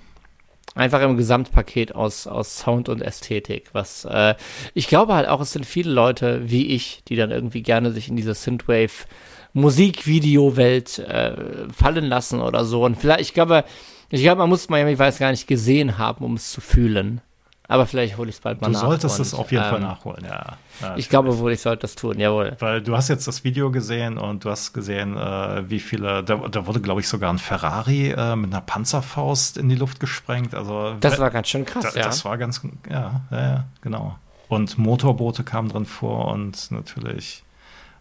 [0.77, 3.70] einfach im Gesamtpaket aus, aus Sound und Ästhetik.
[3.72, 4.35] Was äh,
[4.74, 8.09] ich glaube halt auch, es sind viele Leute wie ich, die dann irgendwie gerne sich
[8.09, 9.07] in diese Synthwave
[9.55, 12.85] Musikvideo-Welt äh, fallen lassen oder so.
[12.85, 13.64] Und vielleicht, ich glaube,
[14.11, 17.22] ich glaube, man muss Miami Vice gar nicht gesehen haben, um es zu fühlen.
[17.69, 18.81] Aber vielleicht hole ich es bald mal du nach.
[18.81, 20.57] Du solltest es auf jeden ähm, Fall nachholen, ja.
[20.81, 22.57] ja ich glaube wohl, ich sollte das tun, jawohl.
[22.61, 26.37] Weil du hast jetzt das Video gesehen und du hast gesehen, äh, wie viele, da,
[26.37, 30.55] da wurde, glaube ich, sogar ein Ferrari äh, mit einer Panzerfaust in die Luft gesprengt.
[30.55, 32.07] Also, das war ganz schön krass, da, ja.
[32.07, 34.17] Das war ganz, ja, ja, ja, genau.
[34.49, 37.43] Und Motorboote kamen drin vor und natürlich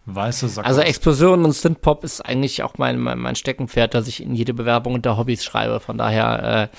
[0.06, 0.68] weiße Sackos.
[0.68, 4.54] Also Explosionen und Synthpop ist eigentlich auch mein, mein, mein Steckenpferd, dass ich in jede
[4.54, 5.80] Bewerbung unter Hobbys schreibe.
[5.80, 6.76] Von daher äh,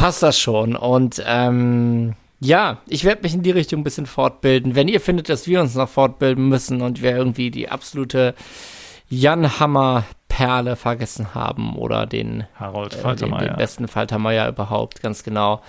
[0.00, 0.76] passt das schon.
[0.76, 4.74] Und ähm, ja, ich werde mich in die Richtung ein bisschen fortbilden.
[4.74, 8.34] Wenn ihr findet, dass wir uns noch fortbilden müssen und wir irgendwie die absolute
[9.10, 13.40] Jan Hammer Perle vergessen haben oder den Harold Faltermeier.
[13.40, 15.60] Äh, den, den besten Faltermeier überhaupt, ganz genau.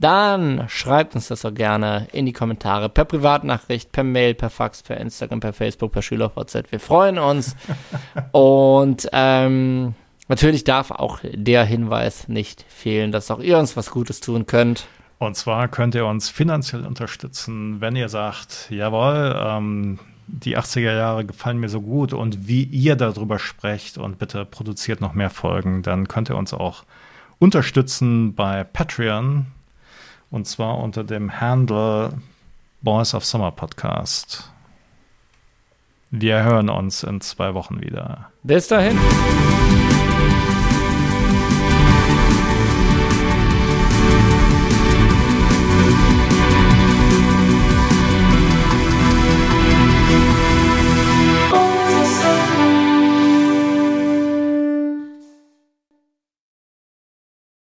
[0.00, 4.82] Dann schreibt uns das doch gerne in die Kommentare, per Privatnachricht, per Mail, per Fax,
[4.82, 6.70] per Instagram, per Facebook, per SchülerVZ.
[6.70, 7.56] Wir freuen uns.
[8.32, 9.94] Und ähm,
[10.28, 14.86] Natürlich darf auch der Hinweis nicht fehlen, dass auch ihr uns was Gutes tun könnt.
[15.18, 21.24] Und zwar könnt ihr uns finanziell unterstützen, wenn ihr sagt, jawohl, ähm, die 80er Jahre
[21.24, 25.82] gefallen mir so gut und wie ihr darüber sprecht und bitte produziert noch mehr Folgen,
[25.82, 26.84] dann könnt ihr uns auch
[27.38, 29.46] unterstützen bei Patreon
[30.30, 32.14] und zwar unter dem Handle
[32.82, 34.50] Boys of Summer Podcast.
[36.10, 38.30] Wir hören uns in zwei Wochen wieder.
[38.42, 38.98] Bis dahin.